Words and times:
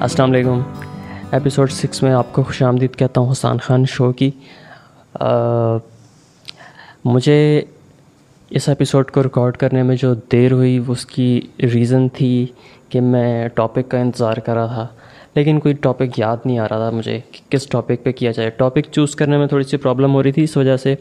السلام 0.00 0.32
علیکم۔ 0.32 0.60
Episode 1.30 1.70
six 1.70 2.02
میں 2.02 2.12
آپ 2.12 2.32
کو 2.32 2.42
خوش 2.42 2.62
آمدید 2.62 2.96
کہتا 2.96 3.20
ہوں 3.20 3.32
حسان 3.32 3.58
خان 3.58 3.84
شو 3.88 4.12
کی۔ 4.12 4.30
مجھے 7.04 7.62
اس 8.50 8.68
ایپیسوڈ 8.68 9.10
کو 9.10 9.22
ریکارڈ 9.22 9.56
کرنے 9.56 9.82
میں 9.82 9.96
جو 9.96 10.14
دیر 10.14 10.52
ہوئی، 10.52 10.80
اس 10.88 11.06
کی 11.06 11.40
ریزن 11.74 12.08
تھی 12.08 12.46
کہ 12.88 13.00
میں 13.00 13.48
ٹاپک 13.48 13.90
کا 13.90 13.98
انتظار 13.98 14.36
کر 14.36 14.54
رہا 14.54 14.66
تھا۔ 14.66 14.86
لیکن 15.34 15.60
کوئی 15.60 15.74
ٹاپک 15.74 16.18
یاد 16.18 16.36
نہیں 16.44 16.58
آ 16.58 16.62
رہا 16.62 16.76
تھا 16.76 16.90
مجھے 16.90 17.20
کہ 17.32 17.50
کس 17.50 17.66
ٹاپک 17.66 18.02
پہ 18.02 18.12
کیا 18.12 18.30
جائے۔ 18.30 18.50
ٹاپک 18.50 18.92
چوز 18.92 19.16
کرنے 19.16 19.38
میں 19.38 19.46
تھوڑی 19.46 19.64
سی 19.64 19.76
پرابلم 19.76 20.14
ہو 20.14 20.22
رہی 20.22 20.32
تھی، 20.32 20.44
اس 20.44 20.56
وجہ 20.56 20.76
سے 20.76 20.94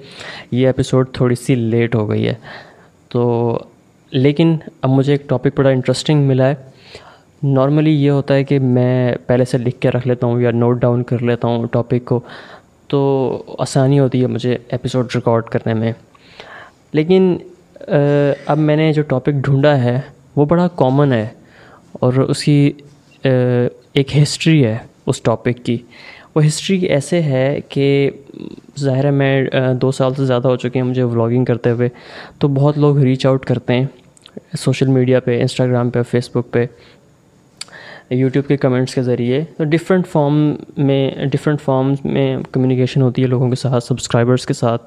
یہ 0.51 0.67
ایپیسوڈ 0.67 1.11
تھوڑی 1.13 1.35
سی 1.35 1.55
لیٹ 1.55 1.95
ہو 1.95 2.09
گئی 2.09 2.27
ہے۔ 2.27 2.33
تو 3.09 3.59
لیکن 4.11 4.57
اب 4.81 4.89
مجھے 4.89 5.13
ایک 5.13 5.29
ٹاپک 5.29 5.49
بڑا 5.55 5.69
انٹرسٹنگ 5.69 6.27
ملا 6.27 6.47
ہے۔ 6.47 6.68
نارملی 7.43 8.03
یہ 8.03 8.09
ہوتا 8.09 8.33
ہے 8.33 8.43
کہ 8.43 8.59
میں 8.59 9.15
پہلے 9.27 9.45
سے 9.45 9.57
لکھ 9.57 9.79
کے 9.81 9.89
رکھ 9.89 10.07
لیتا 10.07 10.27
ہوں 10.27 10.41
یا 10.41 10.51
نوٹ 10.51 10.79
ڈاؤن 10.81 11.03
کر 11.03 11.21
لیتا 11.21 11.47
ہوں 11.47 11.67
ٹاپک 11.71 12.05
کو، 12.05 12.19
تو 12.87 13.43
آسانی 13.57 13.99
ہوتی 13.99 14.21
ہے 14.21 14.27
مجھے 14.27 14.57
ایپیسوڈ 14.69 15.07
ریکارڈ 15.15 15.43
کرنے 15.43 15.73
میں۔ 15.73 15.91
لیکن 16.93 17.37
اب 18.45 18.57
میں 18.57 18.75
نے 18.75 18.93
جو 18.93 19.01
ٹاپک 19.01 19.31
ڈھونڈا 19.31 19.83
ہے، 19.83 19.99
وہ 20.35 20.45
بڑا 20.45 20.67
کامن 20.75 21.13
ہے 21.13 21.27
اور 21.91 22.13
اس 22.13 22.43
کی 22.43 22.71
ایک 23.23 24.17
ہسٹری 24.17 24.65
ہے 24.65 24.77
اس 25.07 25.21
ٹاپک 25.21 25.65
کی۔ 25.65 25.77
وہ 26.35 26.45
ہسٹری 26.45 26.77
ایسے 26.77 27.21
ہے 27.21 27.59
کہ 27.69 28.09
ظاہر 28.79 29.05
ہے 29.05 29.11
میں 29.11 29.45
دو 29.81 29.91
سال 29.91 30.13
سے 30.13 30.25
زیادہ 30.25 30.47
ہو 30.47 30.55
چکے 30.55 30.79
ہیں 30.79 30.87
مجھے 30.87 31.03
ولاگنگ 31.03 31.45
کرتے 31.45 31.71
ہوئے، 31.71 31.89
تو 32.39 32.47
بہت 32.47 32.77
لوگ 32.77 32.99
ریچ 32.99 33.25
آؤٹ 33.25 33.45
کرتے 33.45 33.73
ہیں۔ 33.73 33.85
سوشل 34.57 34.87
میڈیا 34.87 35.19
پہ 35.19 35.41
انسٹاگرام 35.41 35.89
پہ 35.89 36.01
فیس 36.03 36.29
بک 36.29 36.51
پہ۔ 36.51 36.65
یوٹیوب 38.09 38.47
کے 38.47 38.57
کمنٹس 38.57 38.95
کے 38.95 39.01
ذریعے 39.01 39.43
تو 39.57 39.63
ڈفرینٹ 39.63 40.07
فارم 40.07 40.55
میں 40.77 41.11
ڈفرینٹ 41.25 41.61
فارمز 41.61 41.97
میں 42.05 42.37
کمیونیکیشن 42.51 43.01
ہوتی 43.01 43.21
ہے 43.21 43.27
لوگوں 43.27 43.49
کے 43.49 43.55
ساتھ 43.55 43.83
سبسکرائبرس 43.83 44.45
کے 44.45 44.53
ساتھ۔ 44.53 44.81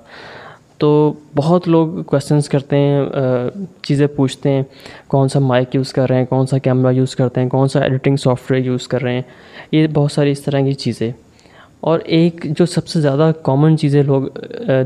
تو 0.79 1.13
بہت 1.37 1.69
لوگ 1.69 2.03
کوشچنس 2.03 2.49
کرتے 2.49 2.77
ہیں 2.77 3.03
چیزیں 3.83 4.07
پوچھتے 4.07 4.51
ہیں، 4.51 4.63
کون 5.07 5.29
سا 5.29 5.39
مائک 5.39 5.75
یوز 5.75 5.93
کر 5.93 6.09
رہے 6.09 6.19
ہیں، 6.19 6.27
کون 6.27 6.47
سا 6.47 6.59
کیمرہ 6.59 6.93
یوز 6.93 7.17
کرتے 7.17 7.41
ہیں، 7.41 7.49
کون 7.49 7.69
سا 7.69 7.81
ایڈیٹنگ 7.81 8.17
سافٹ 8.17 8.51
ویئر 8.51 8.65
یوز 8.65 8.89
کر 8.89 9.03
رہے 9.03 9.15
ہیں۔ 9.15 9.23
یہ 9.73 9.87
بہت 9.87 10.13
ساری 10.13 10.31
اس 10.31 10.43
طرح 10.43 10.61
کی 10.61 10.73
چیزیں۔ 10.73 11.13
اور 11.83 12.01
ایک 12.05 12.47
جو 12.59 12.67
سب 12.67 12.87
سے 12.87 13.01
زیادہ 13.01 13.33
کامن 13.43 13.79
چیزیں 13.79 14.03
لوگ 14.03 14.23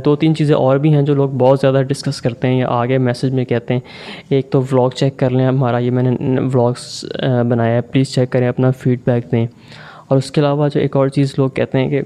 دو 0.05 0.17
تین 0.17 0.35
چیزیں 0.35 0.55
اور 0.55 0.79
بھی 0.79 0.95
ہیں 0.95 1.03
جو 1.03 1.15
لوگ 1.15 1.29
بہت 1.29 1.59
زیادہ 1.61 1.83
ڈسکس 1.83 2.21
کرتے 2.21 2.49
ہیں 2.49 2.59
یا 2.59 2.69
آگے 2.69 2.99
میسج 2.99 3.35
میں 3.35 3.45
کہتے 3.45 3.75
ہیں۔ 3.75 3.81
ایک 4.29 4.51
تو 4.51 4.61
ولاگ 4.61 4.91
چیک 4.91 5.17
کر 5.17 5.31
لیں 5.31 5.47
ہمارا، 5.47 5.79
یہ 5.79 5.91
میں 5.91 6.03
نے 6.03 6.41
ولاگس 6.41 7.05
بنایا 7.51 7.75
ہے۔ 7.75 7.81
پلیز 7.81 8.15
چیک 8.15 8.31
کریں، 8.31 8.49
اپنا 8.49 8.71
فیڈ 8.71 9.01
بیک 9.07 9.33
دیں۔ 9.33 9.47
اور 10.09 10.19
اس 10.19 10.31
کے 10.31 10.41
علاوہ 10.41 10.69
جو 10.75 10.81
ایک 10.81 10.97
اور 10.97 11.09
چیز 11.09 11.35
لوگ 11.39 11.49
کہتے 11.49 11.79
ہیں 11.79 11.89
کہ 11.89 12.01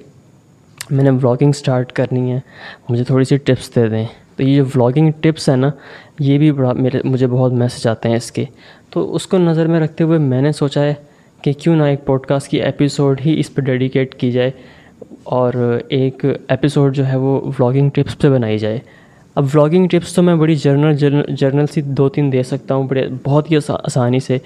میں 0.90 1.04
نے 1.04 1.10
ولاگنگ 1.10 1.52
سٹارٹ 1.52 1.92
کرنی 1.92 2.32
ہے، 2.32 2.40
مجھے 2.88 3.04
تھوڑی 3.04 3.24
سی 3.24 3.36
ٹپس 3.36 3.74
دے 3.76 3.88
دیں۔ 3.88 4.06
تو 4.36 4.42
یہ 4.42 4.56
جو 4.56 4.64
ولاگنگ 4.64 5.10
ٹپس 5.20 5.48
ہیں 5.48 5.56
نا، 5.56 5.70
یہ 6.18 6.38
بھی 6.38 6.52
بڑا 6.52 6.72
میرے، 6.72 7.00
مجھے 7.04 7.26
بہت 7.26 7.52
میسج 7.52 7.86
آتے 7.86 8.08
ہیں 8.08 8.16
اس 8.16 8.32
کے۔ 8.32 8.44
تو 8.90 9.14
اس 9.14 9.26
کو 9.26 9.38
نظر 9.38 9.66
میں 9.66 9.80
رکھتے 9.80 10.04
ہوئے 10.04 10.18
میں 10.18 10.42
نے 10.42 10.52
سوچا 10.52 10.82
ہے 10.82 10.94
کہ 11.42 11.52
کیوں 11.52 11.76
نہ 11.76 11.82
ایک 11.82 12.06
پوڈ 12.06 12.20
کاسٹ 12.20 12.48
کی 12.48 12.62
ایپیسوڈ 12.62 13.20
ہی 13.26 13.40
اس 13.40 13.54
پہ 13.54 13.62
ڈیڈیکیٹ 13.62 14.14
کی 14.14 14.30
جائے۔ 14.30 14.50
اور 15.24 15.80
ایک 15.88 16.24
ایپیسوڈ 16.48 16.96
جو 16.96 17.06
ہے 17.06 17.16
وہ 17.16 17.40
ولاگنگ 17.40 17.90
ٹپس 17.90 18.18
پہ 18.18 18.28
بنائی 18.28 18.58
جائے۔ 18.58 18.78
اب 19.34 19.44
ولاگنگ 19.54 19.86
ٹپس 19.86 20.14
تو 20.14 20.22
میں 20.22 20.34
بڑی 20.34 20.54
جرنل 20.54 20.96
جرنل 21.28 21.66
سی 21.66 21.80
دو 21.80 22.08
تین 22.08 22.32
دے 22.32 22.42
سکتا 22.42 22.74
ہوں، 22.74 22.88
بڑے 22.88 23.08
بہت 23.24 23.50
ہی 23.50 23.56
آسانی 23.68 24.20
سے۔ 24.20 24.38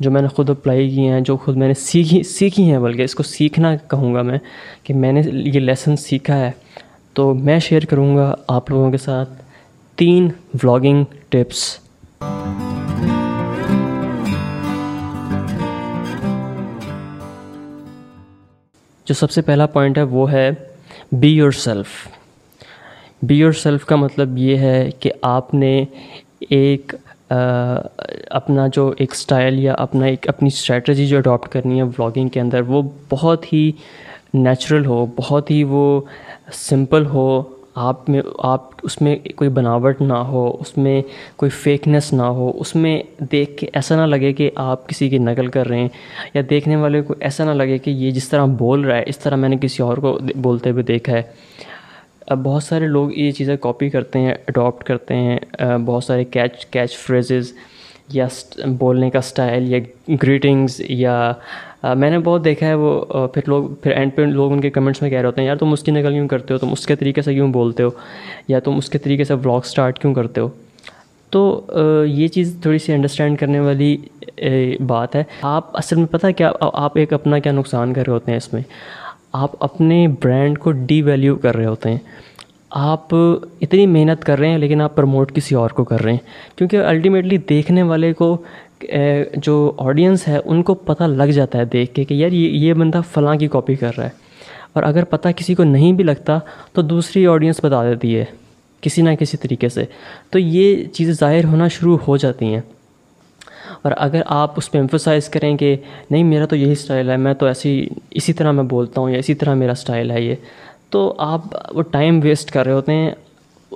جو 0.00 0.10
میں 0.10 0.22
نے 0.22 0.28
خود 0.28 0.50
اپلائی 0.50 0.90
کی 0.90 1.08
ہیں، 1.08 1.20
جو 1.20 1.36
خود 1.36 1.56
میں 1.56 1.68
نے 1.68 1.74
سیکھی 1.74 2.22
سیکھی 2.22 2.70
ہیں، 2.70 2.78
بلکہ 2.78 3.02
اس 3.02 3.14
کو 3.14 3.22
سیکھنا 3.22 3.76
کہوں 3.76 4.14
گا 4.14 4.22
میں 4.22 4.38
کہ 4.82 4.94
میں 4.94 5.12
نے 5.12 5.22
یہ 5.32 5.60
لیسن 5.60 5.96
سیکھا 5.96 6.38
ہے۔ 6.38 6.50
تو 7.12 7.34
میں 7.34 7.58
شیئر 7.58 7.84
کروں 7.84 8.16
گا 8.16 8.34
آپ 8.48 8.70
لوگوں 8.70 8.90
کے 8.90 8.96
ساتھ 8.96 9.30
تین 9.96 10.28
ولاگنگ 10.54 11.04
ٹپس 11.28 11.78
جو 19.10 19.14
سب 19.14 19.30
سے 19.30 19.42
پہلا 19.42 19.66
پوائنٹ 19.66 19.98
ہے 19.98 20.02
وہ 20.02 20.32
ہے 20.32 20.50
be 21.12 21.28
your 21.28 21.50
self 21.50 21.86
be 23.22 23.34
your 23.34 23.52
self 23.52 23.84
کا 23.84 23.96
مطلب 23.96 24.38
یہ 24.38 24.56
ہے 24.56 24.90
کہ 25.00 25.10
آپ 25.22 25.54
نے 25.54 25.84
ایک 26.50 26.94
اپنا 28.30 28.66
جو 28.66 28.94
ایک 28.98 29.12
اسٹائل 29.12 29.58
یا 29.58 29.74
اپنا 29.78 30.06
ایک 30.06 30.28
اپنی 30.28 30.46
اسٹریٹجی 30.46 31.06
جو 31.06 31.18
اڈاپٹ 31.18 31.48
کرنی 31.48 31.78
ہے 31.78 31.82
ولاگنگ 31.82 32.28
کے 32.28 32.40
اندر 32.40 32.60
وہ 32.60 32.82
بہت 33.10 33.52
ہی 33.52 33.72
نیچرل 34.34 34.86
ہو، 34.86 35.06
بہت 35.16 35.50
ہی 35.50 35.64
وہ 35.64 36.00
سمپل 36.52 37.06
ہو 37.06 37.42
آپ 37.80 38.08
میں 38.10 38.22
آپ 38.44 38.68
اس 38.82 39.00
میں 39.02 39.16
کوئی 39.36 39.50
بناوٹ 39.50 40.00
نہ 40.00 40.18
ہو، 40.28 40.44
اس 40.60 40.76
میں 40.78 41.00
کوئی 41.36 41.50
فیکنیس 41.50 42.12
نہ 42.12 42.22
ہو، 42.22 42.50
اس 42.60 42.74
میں 42.76 43.02
دیکھ 43.32 43.56
کے 43.58 43.66
ایسا 43.72 43.96
نہ 43.96 44.06
لگے 44.06 44.32
کہ 44.32 44.50
آپ 44.56 44.88
کسی 44.88 45.08
کی 45.08 45.18
نقل 45.18 45.46
کر 45.46 45.68
رہے 45.68 45.80
ہیں، 45.80 45.88
یا 46.34 46.42
دیکھنے 46.50 46.76
والے 46.76 47.02
کو 47.02 47.14
ایسا 47.20 47.44
نہ 47.44 47.50
لگے 47.50 47.78
کہ 47.78 47.90
یہ 47.90 48.10
جس 48.10 48.28
طرح 48.28 48.44
بول 48.58 48.84
رہا 48.84 48.96
ہے، 48.96 49.04
اس 49.06 49.18
طرح 49.18 49.36
میں 49.36 49.48
نے 49.48 49.56
کسی 49.60 49.82
اور 49.82 49.96
کو 49.96 50.18
بولتے 50.36 50.70
ہوئے 50.70 50.82
دیکھا 50.82 51.12
ہے۔ 51.12 51.22
اب 52.26 52.42
بہت 52.44 52.62
سارے 52.62 52.86
لوگ 52.86 53.12
یہ 53.12 53.30
چیزیں 53.30 53.56
کاپی 53.56 53.88
کرتے 53.90 54.18
ہیں 54.18 54.34
اڈاپٹ 54.48 54.84
کرتے 54.84 55.14
ہیں 55.14 55.38
بہت 55.86 56.04
سارے 56.04 56.24
کیچ 56.24 56.66
کیچ 56.66 56.96
فریزز 56.96 57.52
یا 58.12 58.26
بولنے 58.78 59.10
کا 59.10 59.18
اسٹائل 59.18 59.72
یا 59.72 59.78
گریٹنگز 60.22 60.80
یا 60.88 61.32
میں 61.82 62.10
نے 62.10 62.18
بہت 62.18 62.44
دیکھا 62.44 62.66
ہے 62.66 62.74
وہ 62.74 63.04
پھر 63.28 63.42
لوگ، 63.46 63.64
پھر 63.82 63.90
اینڈ 63.90 64.14
پہ 64.14 64.22
لوگ 64.22 64.52
ان 64.52 64.60
کے 64.60 64.70
کمنٹس 64.70 65.02
میں 65.02 65.10
کہہ 65.10 65.18
رہے 65.18 65.26
ہوتے 65.26 65.40
ہیں، 65.40 65.48
یار 65.48 65.56
تم 65.56 65.72
اس 65.72 65.82
کی 65.82 65.92
نقل 65.92 66.12
کیوں 66.12 66.28
کرتے 66.28 66.54
ہو؟ 66.54 66.58
تم 66.58 66.72
اس 66.72 66.86
کے 66.86 66.96
طریقے 66.96 67.22
سے 67.22 67.34
کیوں 67.34 67.48
بولتے 67.48 67.82
ہو؟ 67.82 67.88
یا 68.48 68.58
تم 68.58 68.76
اس 68.76 68.90
کے 68.90 68.98
طریقے 68.98 69.24
سے 69.24 69.34
ولاگ 69.34 69.60
اسٹارٹ 69.64 69.98
کیوں 69.98 70.14
کرتے 70.14 70.40
ہو؟ 70.40 70.48
تو 71.30 71.66
یہ 72.06 72.28
چیز 72.28 72.56
تھوڑی 72.62 72.78
سی 72.78 72.92
انڈرسٹینڈ 72.92 73.38
کرنے 73.38 73.60
والی 73.60 73.96
بات 74.86 75.16
ہے۔ 75.16 75.24
آپ 75.42 75.76
اصل 75.76 75.96
میں 75.96 76.06
پتہ 76.06 76.26
کیا 76.36 76.50
آپ 76.60 76.98
ایک 76.98 77.12
اپنا 77.12 77.38
کیا 77.38 77.52
نقصان 77.52 77.92
کر 77.92 78.02
رہے 78.06 78.14
ہوتے 78.14 78.30
ہیں 78.30 78.36
اس 78.36 78.52
میں؟ 78.52 78.62
آپ 79.32 79.50
اپنے 79.60 80.08
برانڈ 80.22 80.58
کو 80.58 80.72
ڈی 80.72 81.02
ویلیو 81.02 81.36
کر 81.36 81.56
رہے 81.56 81.66
ہوتے 81.66 81.90
ہیں۔ 81.90 81.98
آپ 82.70 83.14
اتنی 83.60 83.86
محنت 83.86 84.24
کر 84.24 84.38
رہے 84.38 84.48
ہیں 84.48 84.58
لیکن 84.58 84.80
آپ 84.80 84.96
پروموٹ 84.96 85.32
کسی 85.32 85.54
اور 85.54 85.70
کو 85.70 85.84
کر 85.84 86.02
رہے 86.02 86.12
ہیں۔ 86.12 86.58
کیونکہ 86.58 86.76
الٹیمیٹلی 86.76 87.36
دیکھنے 87.36 87.82
والے 87.82 88.12
کو 88.12 88.36
جو 89.36 89.72
آڈینس 89.78 90.28
ہے، 90.28 90.38
ان 90.44 90.62
کو 90.62 90.74
پتہ 90.74 91.04
لگ 91.04 91.24
جاتا 91.24 91.58
ہے 91.58 91.64
دیکھ 91.64 91.94
کے 91.94 92.04
کہ 92.04 92.14
یار، 92.14 92.32
یہ 92.32 92.48
یہ 92.48 92.72
بندہ 92.72 93.00
فلاں 93.12 93.34
کی 93.34 93.48
کاپی 93.48 93.74
کر 93.74 93.90
رہا 93.96 94.04
ہے۔ 94.04 94.30
اور 94.72 94.82
اگر 94.82 95.04
پتہ 95.04 95.28
کسی 95.36 95.54
کو 95.54 95.64
نہیں 95.64 95.92
بھی 95.92 96.04
لگتا، 96.04 96.38
تو 96.72 96.82
دوسری 96.82 97.26
آڈینس 97.26 97.64
بتا 97.64 97.84
دیتی 97.84 98.18
ہے، 98.18 98.24
کسی 98.80 99.02
نہ 99.02 99.10
کسی 99.10 99.36
طریقے 99.36 99.68
سے۔ 99.68 99.84
تو 100.30 100.38
یہ 100.38 100.84
چیزیں 100.84 101.12
ظاہر 101.12 101.44
ہونا 101.44 101.68
شروع 101.68 101.98
ہو 102.08 102.16
جاتی 102.16 102.46
ہیں۔ 102.46 102.60
اور 103.82 103.92
اگر 103.96 104.22
آپ 104.26 104.52
اس 104.56 104.70
پہ 104.70 104.78
ایمفوسائز 104.78 105.28
کریں 105.28 105.56
کہ 105.56 105.76
نہیں، 106.10 106.24
میرا 106.24 106.46
تو 106.46 106.56
یہی 106.56 106.72
اسٹائل 106.72 107.10
ہے، 107.10 107.16
میں 107.16 107.34
تو 107.34 107.46
ایسی، 107.46 107.88
اسی 108.10 108.32
طرح 108.32 108.50
میں 108.50 108.64
بولتا 108.64 109.00
ہوں 109.00 109.10
یا 109.10 109.18
اسی 109.18 109.34
طرح 109.34 109.54
میرا 109.54 109.72
اسٹائل 109.72 110.10
ہے 110.10 110.22
یہ، 110.22 110.34
تو 110.90 111.14
آپ 111.18 111.40
وہ 111.70 111.82
ٹائم 111.82 112.20
ویسٹ 112.22 112.50
کر 112.50 112.64
رہے 112.64 112.72
ہوتے 112.72 112.92
ہیں۔ 112.92 113.10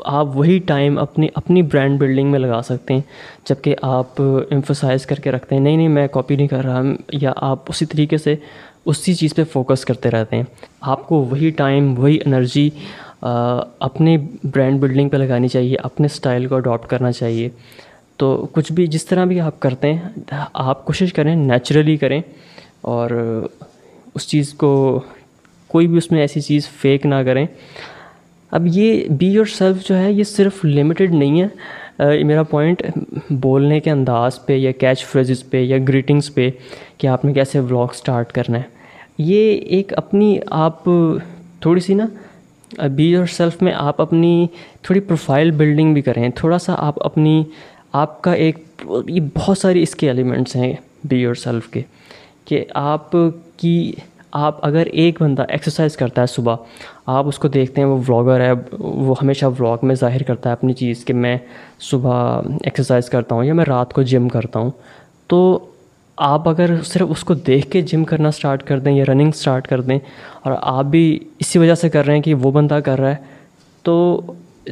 آپ 0.04 0.36
وہی 0.36 0.58
ٹائم 0.58 0.98
اپنی 0.98 1.28
اپنی 1.34 1.62
برانڈ 1.62 1.98
بلڈنگ 1.98 2.30
میں 2.30 2.38
لگا 2.38 2.60
سکتے 2.64 2.94
ہیں 2.94 3.00
جبکہ 3.48 3.74
آپ 3.82 4.20
ایمفوسائز 4.20 5.06
کر 5.06 5.20
کے 5.20 5.32
رکھتے 5.32 5.54
ہیں، 5.54 5.62
نہیں 5.62 5.76
نہیں، 5.76 5.88
میں 5.88 6.06
کاپی 6.08 6.36
نہیں 6.36 6.48
کر 6.48 6.64
رہا، 6.64 6.80
یا 7.12 7.32
آپ 7.36 7.58
اسی 7.68 7.86
طریقے 7.86 8.18
سے 8.18 8.34
اسی 8.84 9.14
چیز 9.14 9.34
پہ 9.34 9.44
فوکس 9.52 9.84
کرتے 9.84 10.10
رہتے 10.10 10.36
ہیں۔ 10.36 10.44
آپ 10.80 11.06
کو 11.08 11.22
وہی 11.30 11.50
ٹائم 11.50 11.94
وہی 11.98 12.18
انرجی 12.24 12.68
اپنی 13.20 14.16
برانڈ 14.44 14.80
بلڈنگ 14.80 15.08
پہ 15.08 15.16
لگانی 15.16 15.48
چاہیے، 15.48 15.76
اپنے 15.82 16.06
اسٹائل 16.06 16.46
کو 16.46 16.54
اڈاپٹ 16.56 16.88
کرنا 16.90 17.12
چاہیے۔ 17.12 17.48
تو 18.16 18.46
کچھ 18.52 18.72
بھی، 18.72 18.86
جس 18.86 19.04
طرح 19.06 19.24
بھی 19.24 19.40
آپ 19.40 19.60
کرتے 19.60 19.92
ہیں، 19.92 20.34
آپ 20.52 20.84
کوشش 20.84 21.12
کریں 21.12 21.34
نیچرلی 21.36 21.96
کریں، 21.96 22.20
اور 22.82 23.10
اس 24.14 24.28
چیز 24.28 24.52
کو 24.54 25.00
کوئی 25.70 25.86
بھی 25.86 25.98
اس 25.98 26.10
میں 26.10 26.20
ایسی 26.20 26.40
چیز 26.40 26.68
فیک 26.80 27.06
نہ 27.06 27.22
کریں۔ 27.26 27.46
اب 28.54 28.66
یہ 28.66 29.08
بی 29.18 29.26
یور 29.26 29.46
سیلف 29.46 29.86
جو 29.88 29.96
ہے، 29.96 30.10
یہ 30.12 30.24
صرف 30.24 30.64
لمیٹڈ 30.64 31.14
نہیں 31.14 31.40
ہے. 31.40 32.22
میرا 32.24 32.42
پوائنٹ 32.42 32.82
بولنے 33.30 33.78
کے 33.80 33.90
انداز 33.90 34.38
پہ 34.46 34.56
یا 34.56 34.70
کیچ 34.72 35.04
فریزز 35.06 35.42
پہ 35.50 35.60
یا 35.62 35.78
گریٹنگس 35.88 36.34
پہ 36.34 36.48
کہ 36.98 37.06
آپ 37.06 37.24
نے 37.24 37.32
کیسے 37.32 37.58
ولاگ 37.60 37.94
سٹارٹ 37.94 38.32
کرنا 38.32 38.58
ہے. 38.58 38.62
یہ 39.18 39.52
ایک 39.76 39.92
اپنی 39.96 40.38
آپ، 40.50 40.84
تھوڑی 41.60 41.80
سی 41.80 41.94
نا 41.94 42.06
بی 42.96 43.04
یور 43.04 43.26
سیلف 43.26 43.60
میں 43.62 43.72
آپ 43.76 44.00
اپنی 44.00 44.46
تھوڑی 44.82 45.00
پروفائل 45.00 45.50
بلڈنگ 45.50 45.94
بھی 45.94 46.02
کریں. 46.02 46.28
تھوڑا 46.36 46.58
سا 46.58 46.74
آپ 46.78 47.04
اپنی، 47.06 47.42
آپ 47.92 48.20
کا 48.22 48.32
ایک، 48.32 48.58
یہ 49.08 49.20
بہت 49.34 49.58
ساری 49.58 49.82
اس 49.82 49.94
کے 49.96 50.08
ایلیمنٹس 50.08 50.56
ہیں 50.56 50.72
بی 51.04 51.16
یور 51.16 51.34
سیلف 51.34 51.68
کے، 51.68 51.82
کہ 52.44 52.64
آپ 52.74 53.16
کی 53.56 53.92
آپ 54.34 54.64
اگر 54.66 54.86
ایک 54.92 55.22
بندہ 55.22 55.44
ایکسرسائز 55.48 55.96
کرتا 55.96 56.22
ہے 56.22 56.26
صبح، 56.26 56.56
آپ 57.06 57.28
اس 57.28 57.38
کو 57.38 57.48
دیکھتے 57.48 57.80
ہیں، 57.80 57.88
وہ 57.88 57.98
ولاگر 58.08 58.40
ہے، 58.40 58.52
وہ 58.78 59.14
ہمیشہ 59.22 59.46
ولاگ 59.46 59.78
میں 59.82 59.94
ظاہر 59.94 60.22
کرتا 60.22 60.48
ہے 60.48 60.52
اپنی 60.52 60.72
چیز 60.72 61.04
کہ 61.04 61.14
میں 61.14 61.36
صبح 61.80 62.40
ایکسرسائز 62.62 63.10
کرتا 63.10 63.34
ہوں 63.34 63.44
یا 63.44 63.54
میں 63.54 63.64
رات 63.64 63.92
کو 63.92 64.02
جم 64.02 64.28
کرتا 64.28 64.60
ہوں۔ 64.60 64.70
تو 65.26 65.58
آپ 66.18 66.48
اگر 66.48 66.82
صرف 66.84 67.08
اس 67.10 67.24
کو 67.24 67.34
دیکھ 67.34 67.70
کے 67.70 67.80
جم 67.82 68.04
کرنا 68.04 68.28
اسٹارٹ 68.28 68.62
کر 68.62 68.78
دیں 68.78 68.92
یا 68.92 69.04
رننگ 69.08 69.28
اسٹارٹ 69.28 69.68
کر 69.68 69.80
دیں 69.80 69.98
اور 70.42 70.54
آپ 70.60 70.84
بھی 70.84 71.18
اسی 71.38 71.58
وجہ 71.58 71.74
سے 71.74 71.88
کر 71.88 72.06
رہے 72.06 72.14
ہیں 72.14 72.22
کہ 72.22 72.34
وہ 72.34 72.50
بندہ 72.50 72.74
کر 72.74 73.00
رہا 73.00 73.10
ہے، 73.10 73.16
تو 73.82 74.20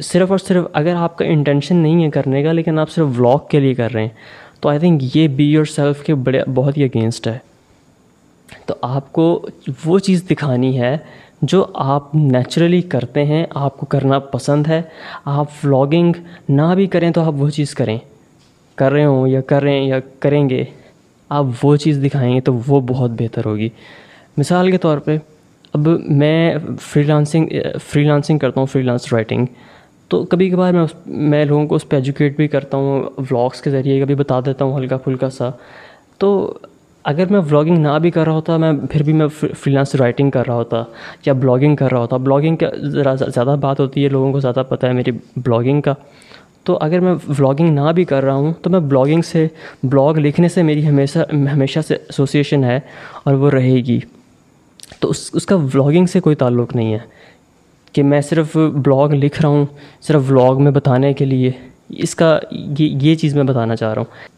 صرف 0.01 0.31
اور 0.31 0.39
صرف 0.39 0.65
اگر 0.73 0.95
آپ 0.95 1.17
کا 1.17 1.25
انٹینشن 1.25 1.75
نہیں 1.75 2.03
ہے 2.03 2.09
کرنے 2.09 2.43
کا، 2.43 2.51
لیکن 2.51 2.79
آپ 2.79 2.89
صرف 2.89 3.19
ولاگ 3.19 3.47
کے 3.49 3.59
لیے 3.59 3.73
کر 3.73 3.93
رہے 3.93 4.01
ہیں، 4.01 4.09
تو 4.59 4.69
آئی 4.69 4.79
تھنک 4.79 5.15
یہ 5.15 5.27
بی 5.27 5.51
یور 5.51 5.65
سیلف 5.65 6.03
کے 6.03 6.15
بڑے، 6.15 6.43
بہت 6.53 6.77
ہی 6.77 6.83
اگینسٹ 6.83 7.27
ہے۔ 7.27 7.37
تو 8.65 8.73
آپ 8.81 9.13
کو 9.13 9.47
وہ 9.85 9.99
چیز 9.99 10.23
دکھانی 10.31 10.81
ہے 10.81 10.97
جو 11.41 11.65
آپ 11.73 12.15
نیچرلی 12.15 12.81
کرتے 12.81 13.25
ہیں، 13.25 13.45
آپ 13.49 13.77
کو 13.77 13.85
کرنا 13.85 14.19
پسند 14.19 14.67
ہے۔ 14.67 14.81
آپ 15.25 15.45
ولاگنگ 15.63 16.13
نہ 16.49 16.75
بھی 16.75 16.87
کریں 16.87 17.11
تو 17.11 17.21
آپ 17.21 17.33
وہ 17.37 17.49
چیز 17.49 17.73
کریں۔ 17.75 17.97
کر 18.75 18.91
رہے 18.91 19.05
ہوں 19.05 19.27
یا 19.27 19.41
کر 19.41 19.63
رہے 19.63 19.79
ہیں 19.79 19.87
یا 19.87 19.99
کریں 20.19 20.49
گے، 20.49 20.63
آپ 21.29 21.45
وہ 21.63 21.75
چیز 21.75 22.03
دکھائیں 22.05 22.35
گے 22.35 22.41
تو 22.41 22.53
وہ 22.67 22.81
بہت 22.81 23.11
بہتر 23.11 23.45
ہوگی۔ 23.45 23.69
مثال 24.37 24.71
کے 24.71 24.77
طور 24.77 24.97
پہ، 24.97 25.17
اب 25.73 25.87
میں 26.09 26.55
فری 26.81 27.03
لانسنگ 27.03 27.47
فری 27.83 28.03
لانسنگ 28.03 28.37
کرتا 28.37 28.59
ہوں 28.59 28.67
فری 28.67 28.81
لانس 28.81 29.13
رائٹنگ 29.13 29.45
تو 30.07 30.23
کبھی 30.23 30.49
کبھار 30.49 30.73
میں 30.73 30.85
میں 31.05 31.45
لوگوں 31.45 31.67
کو 31.67 31.75
اس 31.75 31.89
پہ 31.89 31.95
ایجوکیٹ 31.95 32.35
بھی 32.35 32.47
کرتا 32.47 32.77
ہوں 32.77 33.03
ولاگس 33.17 33.61
کے 33.61 33.69
ذریعے 33.69 34.01
کبھی 34.01 34.15
بتا 34.15 34.39
دیتا 34.39 34.65
ہوں 34.65 34.77
ہلکا 34.77 34.97
پھلکا 34.97 35.29
سا۔ 35.29 35.49
تو 36.17 36.53
اگر 37.03 37.25
میں 37.29 37.39
ولاگنگ 37.39 37.77
نہ 37.77 37.99
بھی 38.01 38.11
کر 38.11 38.25
رہا 38.25 38.33
ہوتا، 38.33 38.57
میں 38.57 38.71
پھر 38.91 39.03
بھی 39.03 39.13
میں 39.13 39.27
فری 39.27 39.71
لانس 39.71 39.95
رائٹنگ 39.95 40.29
کر 40.29 40.47
رہا 40.47 40.55
ہوتا 40.55 40.83
یا 41.25 41.33
بلاگنگ 41.33 41.75
کر 41.75 41.91
رہا 41.91 41.99
ہوتا۔ 41.99 42.17
بلاگنگ 42.17 42.55
کا 42.55 42.67
ذرا 42.89 43.15
زیادہ 43.15 43.55
بات 43.61 43.79
ہوتی 43.79 44.03
ہے، 44.03 44.09
لوگوں 44.09 44.31
کو 44.31 44.39
زیادہ 44.39 44.63
پتہ 44.69 44.85
ہے 44.85 44.93
میری 44.93 45.11
بلاگنگ 45.37 45.81
کا۔ 45.81 45.93
تو 46.63 46.77
اگر 46.81 46.99
میں 46.99 47.13
ولاگنگ 47.13 47.69
نہ 47.69 47.91
بھی 47.95 48.03
کر 48.03 48.23
رہا 48.23 48.33
ہوں، 48.33 48.53
تو 48.61 48.69
میں 48.69 48.79
بلاگنگ 48.79 49.21
سے 49.21 49.47
بلاگ 49.83 50.13
لکھنے 50.13 50.49
سے 50.49 50.63
میری 50.63 50.87
ہمیشہ 50.87 51.19
ہمیشہ 51.31 51.79
سے 51.87 51.95
ایسوسیشن 51.95 52.63
ہے 52.63 52.79
اور 53.23 53.33
وہ 53.33 53.49
رہے 53.49 53.75
گی۔ 53.75 53.99
تو 54.99 55.09
اس 55.09 55.29
اس 55.33 55.45
کا 55.45 55.55
ولاگنگ 55.55 56.05
سے 56.05 56.19
کوئی 56.19 56.35
تعلق 56.35 56.75
نہیں 56.75 56.93
ہے 56.93 56.99
کہ 57.93 58.03
میں 58.03 58.21
صرف 58.21 58.55
بلاگ 58.55 59.09
لکھ 59.09 59.41
رہا 59.41 59.49
ہوں، 59.49 59.65
صرف 60.01 60.31
ولاگ 60.31 60.63
میں 60.63 60.71
بتانے 60.71 61.13
کے 61.13 61.25
لیے۔ 61.25 61.51
اس 61.89 62.15
کا 62.15 62.39
یہ 62.51 62.85
یہ 63.01 63.15
چیز 63.15 63.35
میں 63.35 63.43
بتانا 63.43 63.75
چاہ 63.75 63.93
رہا 63.93 64.01
ہوں۔ 64.01 64.32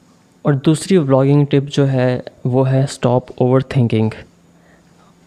اور 0.46 0.54
دوسری 0.54 0.98
بلاگنگ 1.00 1.46
ٹپ 1.46 1.70
جو 1.72 1.92
ہے 1.92 2.20
وہ 2.46 2.72
ہے 2.72 2.84
stop 2.84 3.32
over 3.36 3.60
thinking 3.60 4.10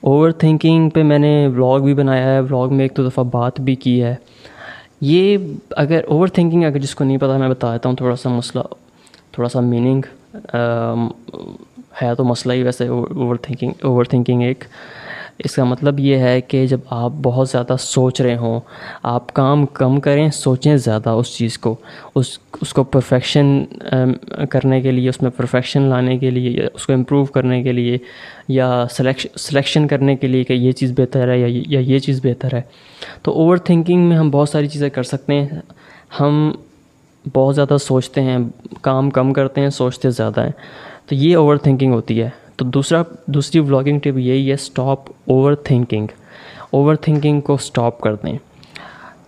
over 0.00 0.30
thinking 0.30 0.88
پہ 0.88 1.02
میں 1.02 1.18
نے 1.18 1.46
ولاگ 1.46 1.80
بھی 1.80 1.94
بنایا 1.94 2.24
ہے 2.24 2.42
بلاگ 2.42 2.68
میں 2.68 2.84
ایک 2.84 2.96
دو 2.96 3.08
دفعہ 3.08 3.24
بات 3.24 3.60
بھی 3.60 3.74
کی 3.74 4.02
ہے۔ 4.02 4.14
یہ 5.00 5.38
اگر 5.70 6.00
اوور 6.08 6.28
تھنکنگ 6.28 6.64
اگر 6.64 6.78
جس 6.78 6.94
کو 6.94 7.04
نہیں 7.04 7.18
پتہ 7.18 7.38
میں 7.38 7.48
بتا 7.48 7.72
دیتا 7.72 7.88
ہوں 7.88 7.96
تھوڑا 7.96 8.16
سا 8.16 8.28
مسئلہ، 8.28 8.62
تھوڑا 9.32 9.48
سا 9.48 9.60
میننگ 9.60 10.02
ہے 12.02 12.14
تو 12.14 12.24
مسئلہ 12.24 12.52
ہی 12.52 12.62
ویسے 12.62 12.86
اوور 12.86 13.36
تھنکنگ 13.36 13.72
اوور 13.82 14.04
تھنکنگ 14.04 14.42
ایک۔ 14.42 14.64
اس 15.44 15.54
کا 15.54 15.64
مطلب 15.64 16.00
یہ 16.00 16.16
ہے 16.16 16.40
کہ 16.40 16.66
جب 16.66 16.78
آپ 16.90 17.12
بہت 17.22 17.48
زیادہ 17.48 17.76
سوچ 17.80 18.20
رہے 18.20 18.36
ہوں، 18.36 18.60
آپ 19.02 19.34
کام 19.34 19.66
کم 19.66 20.00
کریں، 20.00 20.30
سوچیں 20.30 20.76
زیادہ 20.76 21.08
اس 21.08 21.36
چیز 21.36 21.58
کو، 21.58 21.76
اس 22.14 22.38
اس 22.60 22.72
کو 22.72 22.84
پرفیکشن 22.84 23.64
کرنے 24.50 24.80
کے 24.80 24.90
لیے، 24.90 25.08
اس 25.08 25.22
میں 25.22 25.30
پرفیکشن 25.30 25.82
لانے 25.82 26.18
کے 26.18 26.30
لیے، 26.30 26.50
یا 26.50 26.68
اس 26.74 26.86
کو 26.86 26.92
امپروو 26.92 27.24
کرنے 27.24 27.62
کے 27.62 27.72
لیے، 27.72 27.98
یا 28.48 28.86
سلیکشن 28.90 29.28
سلیکشن 29.38 29.86
کرنے 29.86 30.16
کے 30.16 30.26
لیے 30.26 30.44
کہ 30.44 30.52
یہ 30.52 30.72
چیز 30.72 30.92
بہتر 30.96 31.28
ہے، 31.28 31.38
یا 31.38 31.80
یہ 31.80 31.98
چیز 31.98 32.20
بہتر 32.24 32.54
ہے۔ 32.54 32.62
تو 33.22 33.32
اوور 33.32 33.56
تھنکنگ 33.56 34.08
میں 34.08 34.16
ہم 34.16 34.30
بہت 34.30 34.48
ساری 34.48 34.68
چیزیں 34.68 34.90
کر 34.90 35.02
سکتے 35.02 35.34
ہیں۔ 35.34 35.46
ہم 36.20 36.52
بہت 37.34 37.54
زیادہ 37.54 37.76
سوچتے 37.76 38.20
ہیں، 38.20 38.38
کام 38.82 39.10
کم 39.10 39.32
کرتے 39.32 39.60
ہیں، 39.60 39.70
سوچتے 39.70 40.10
زیادہ 40.10 40.40
ہیں۔ 40.40 40.52
تو 41.06 41.14
یہ 41.14 41.36
اوور 41.36 41.56
تھنکنگ 41.56 41.92
ہوتی 41.92 42.22
ہے۔ 42.22 42.47
تو 42.58 42.64
دوسرا 42.64 43.02
دوسری 43.26 43.60
ولاگنگ 43.60 43.98
ٹپ 43.98 44.18
یہی 44.18 44.48
ہے 44.48 44.54
stop 44.54 45.08
over 45.08 45.54
thinking 45.54 46.06
over 46.70 46.94
thinking 46.94 47.40
کو 47.40 47.54
اسٹاپ 47.54 48.00
کر 48.00 48.14
دیں۔ 48.14 48.38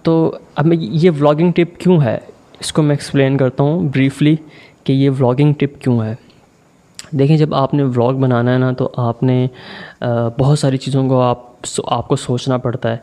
تو 0.03 0.39
اب 0.55 0.67
میں 0.67 0.77
یہ 0.81 1.11
ولاگنگ 1.11 1.53
ٹپ 1.53 1.81
کیوں 1.81 2.01
ہے؟ 2.03 2.19
اس 2.61 2.73
کو 2.73 2.83
میں 2.83 2.91
ایکسپلین 2.91 3.37
کرتا 3.37 3.65
ہوں 3.65 3.89
بریفلی 3.89 4.37
کہ 4.85 4.93
یہ 4.93 5.11
ولاگنگ 5.11 5.53
ٹپ 5.53 5.81
کیوں 5.83 6.03
ہے۔ 6.03 6.15
دیکھیں، 7.11 7.37
جب 7.37 7.55
آپ 7.55 7.75
نے 7.75 7.83
ولاگ 7.83 8.15
بنانا 8.15 8.53
ہے 8.53 8.59
نا، 8.59 8.73
تو 8.73 8.91
آپ 8.97 9.23
نے 9.23 9.47
بہت 10.39 10.59
ساری 10.59 10.77
چیزوں 10.77 11.09
کو 11.09 11.21
آپ 11.21 11.39
آپ 11.87 12.09
کو 12.09 12.17
سوچنا 12.17 12.57
پڑتا 12.57 12.95
ہے 12.95 12.97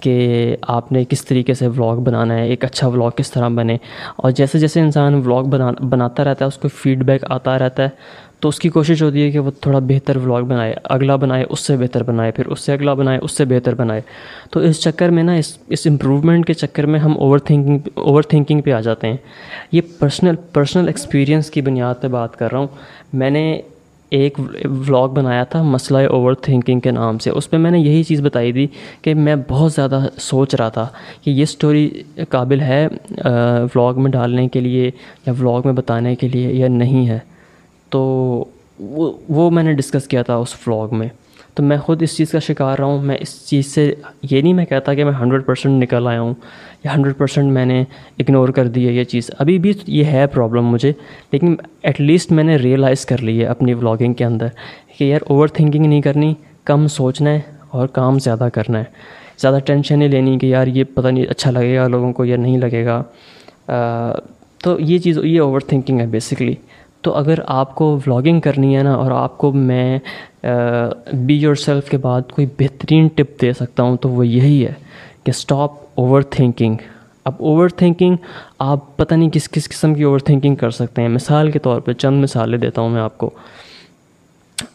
کہ 0.00 0.56
آپ 0.62 0.92
نے 0.92 1.04
کس 1.04 1.24
طریقے 1.24 1.54
سے 1.54 1.66
ولاگ 1.66 1.96
بنانا 1.96 2.34
ہے، 2.34 2.48
ایک 2.48 2.64
اچھا 2.64 2.86
ولاگ 2.86 3.10
کس 3.10 3.30
طرح 3.30 3.48
بنے۔ 3.48 3.76
اور 4.16 4.30
جیسے 4.30 4.58
جیسے 4.58 4.80
انسان 4.80 5.14
ولاگ 5.14 5.42
بنا 5.42 5.70
بناتا 5.90 6.24
رہتا 6.24 6.44
ہے، 6.44 6.48
اس 6.48 6.58
کو 6.58 6.68
فیڈ 6.68 7.04
بیک 7.04 7.24
آتا 7.28 7.58
رہتا 7.58 7.82
ہے 7.82 7.88
تو 8.40 8.48
اس 8.48 8.58
کی 8.58 8.68
کوشش 8.68 9.02
ہوتی 9.02 9.22
ہے 9.22 9.30
کہ 9.30 9.38
وہ 9.38 9.50
تھوڑا 9.60 9.78
بہتر 9.78 10.16
ولاگ 10.16 10.42
بنائے، 10.42 10.74
اگلا 10.84 11.16
بنائے، 11.16 11.44
اس 11.50 11.60
سے 11.60 11.76
بہتر 11.76 12.02
بنائے، 12.02 12.30
پھر 12.32 12.46
اس 12.46 12.60
سے 12.60 12.72
اگلا 12.72 12.94
بنائے، 12.94 13.18
اس 13.22 13.36
سے 13.36 13.44
بہتر 13.44 13.74
بنائے۔ 13.74 14.00
تو 14.50 14.60
اس 14.60 14.80
چکر 14.80 15.08
میں 15.08 15.22
نا، 15.22 15.34
اس 15.34 15.58
اس 15.68 15.86
امپروومنٹ 15.86 16.46
کے 16.46 16.54
چکر 16.54 16.86
میں 16.86 17.00
ہم 17.00 17.18
اوور 17.18 17.38
تھنکنگ 17.38 17.78
اوور 17.94 18.22
تھنکنگ 18.22 18.60
پہ 18.60 18.72
آ 18.72 18.80
جاتے 18.80 19.06
ہیں۔ 19.06 19.16
یہ 19.72 19.80
پرسنل 19.98 20.34
پرسنل 20.52 20.86
ایکسپیرینس 20.86 21.50
کی 21.50 21.60
بنیاد 21.60 21.94
پہ 22.00 22.08
بات 22.08 22.36
کر 22.36 22.52
رہا 22.52 22.58
ہوں۔ 22.58 22.66
میں 23.12 23.30
نے 23.30 23.60
ایک 24.10 24.38
ولاگ 24.64 25.08
بنایا 25.08 25.44
تھا 25.44 25.62
مسئلہ 25.62 25.98
اوور 25.98 26.34
تھنکنگ 26.34 26.80
کے 26.80 26.90
نام 26.90 27.18
سے۔ 27.18 27.30
اس 27.30 27.50
پہ 27.50 27.56
میں 27.56 27.70
نے 27.70 27.78
یہی 27.78 28.02
چیز 28.02 28.20
بتائی 28.20 28.52
تھی 28.52 28.66
کہ 29.02 29.14
میں 29.14 29.36
بہت 29.48 29.72
زیادہ 29.72 30.00
سوچ 30.18 30.54
رہا 30.54 30.68
تھا 30.68 30.86
کہ 31.24 31.30
یہ 31.30 31.44
سٹوری 31.44 31.88
قابل 32.28 32.60
ہے 32.60 32.86
ولاگ 33.74 33.94
میں 33.96 34.10
ڈالنے 34.10 34.48
کے 34.48 34.60
لیے 34.60 34.90
یا 35.26 35.32
ولاگ 35.40 35.62
میں 35.64 35.72
بتانے 35.72 36.14
کے 36.14 36.28
لیے 36.28 36.52
یا 36.52 36.68
نہیں 36.68 37.08
ہے۔ 37.08 37.18
تو 37.90 38.00
وہ 38.80 39.12
وہ 39.28 39.50
میں 39.50 39.62
نے 39.62 39.72
ڈسکس 39.72 40.08
کیا 40.08 40.22
تھا 40.22 40.36
اس 40.36 40.68
ولاگ 40.68 40.88
میں۔ 40.98 41.08
تو 41.54 41.62
میں 41.62 41.76
خود 41.76 42.02
اس 42.02 42.16
چیز 42.16 42.30
کا 42.30 42.38
شکار 42.38 42.78
رہا 42.78 42.84
ہوں۔ 42.84 43.02
میں 43.02 43.16
اس 43.20 43.46
چیز 43.46 43.66
سے 43.66 43.94
یہ 44.30 44.42
نہیں 44.42 44.52
میں 44.52 44.64
کہتا 44.64 44.94
کہ 44.94 45.04
میں 45.04 45.12
ہنڈریڈ 45.12 45.46
پرسینٹ 45.46 45.82
نکل 45.82 46.06
آیا 46.06 46.20
ہوں 46.20 46.34
یا 46.84 46.94
ہنڈریڈ 46.94 47.16
پرسینٹ 47.16 47.52
میں 47.52 47.66
نے 47.66 47.84
اگنور 48.18 48.48
کر 48.48 48.68
دی 48.68 48.88
ہے 48.88 48.92
یہ 48.92 49.04
چیز۔ 49.04 49.30
ابھی 49.38 49.58
بھی 49.58 49.72
یہ 49.86 50.04
ہے 50.04 50.26
پرابلم 50.26 50.66
مجھے، 50.66 50.92
لیکن 51.32 51.56
ایٹ 51.82 52.00
لیسٹ 52.00 52.32
میں 52.32 52.44
نے 52.44 52.56
ریئلائز 52.56 53.06
کر 53.06 53.22
لی 53.22 53.40
ہے 53.40 53.44
اپنی 53.44 53.74
ولاگنگ 53.74 54.14
کے 54.14 54.24
اندر 54.24 54.46
کہ 54.98 55.04
یار 55.04 55.20
اوور 55.26 55.48
تھنکنگ 55.48 55.86
نہیں 55.86 56.02
کرنی، 56.02 56.34
کم 56.64 56.86
سوچنا 56.86 57.30
ہے 57.30 57.40
اور 57.68 57.88
کام 57.88 58.18
زیادہ 58.18 58.48
کرنا 58.54 58.78
ہے۔ 58.78 58.84
زیادہ 59.38 59.58
ٹینشن 59.64 59.98
نہیں 59.98 60.08
لینی 60.08 60.38
کہ 60.38 60.46
یار 60.46 60.66
یہ 60.66 60.84
پتہ 60.94 61.08
نہیں 61.08 61.26
اچھا 61.26 61.50
لگے 61.50 61.76
گا 61.76 61.88
لوگوں 61.88 62.12
کو 62.12 62.24
یا 62.24 62.36
نہیں 62.36 62.58
لگے 62.58 62.86
گا۔ 62.86 63.02
تو 64.62 64.80
یہ 64.80 64.98
چیز، 64.98 65.18
یہ 65.22 65.40
اوور 65.40 65.60
تھنکنگ 65.60 66.00
ہے 66.00 66.06
بیسکلی 66.06 66.54
تو 67.06 67.14
اگر 67.14 67.38
آپ 67.46 67.74
کو 67.74 67.94
ولاگنگ 68.06 68.40
کرنی 68.40 68.76
ہے 68.76 68.82
نا 68.82 68.94
اور 68.94 69.10
آپ 69.10 69.38
کو 69.38 69.52
میں 69.52 69.98
بی 71.26 71.34
یور 71.34 71.54
سیلف 71.54 71.88
کے 71.90 71.96
بعد 71.96 72.32
کوئی 72.32 72.46
بہترین 72.58 73.08
ٹپ 73.08 73.40
دے 73.42 73.52
سکتا 73.52 73.82
ہوں 73.82 73.96
تو 73.96 74.08
وہ 74.08 74.26
یہی 74.26 74.66
ہے 74.66 74.72
کہ 75.24 75.30
اسٹاپ 75.30 75.72
اوور 75.94 76.22
تھنکنگ 76.30 76.76
اب 77.24 77.32
اوور 77.38 77.68
تھنکنگ 77.68 78.16
آپ 78.58 78.96
پتہ 78.96 79.14
نہیں 79.14 79.30
کس 79.30 79.48
کس 79.50 79.68
قسم 79.68 79.94
کی 79.94 80.02
اوور 80.02 80.18
تھنکنگ 80.18 80.54
کر 80.54 80.70
سکتے 80.70 81.02
ہیں. 81.02 81.08
مثال 81.08 81.50
کے 81.50 81.58
طور 81.58 81.80
پہ 81.80 81.92
چند 81.92 82.22
مثالیں 82.22 82.58
دیتا 82.58 82.82
ہوں 82.82 82.88
میں 82.88 83.00
آپ 83.00 83.18
کو. 83.18 83.30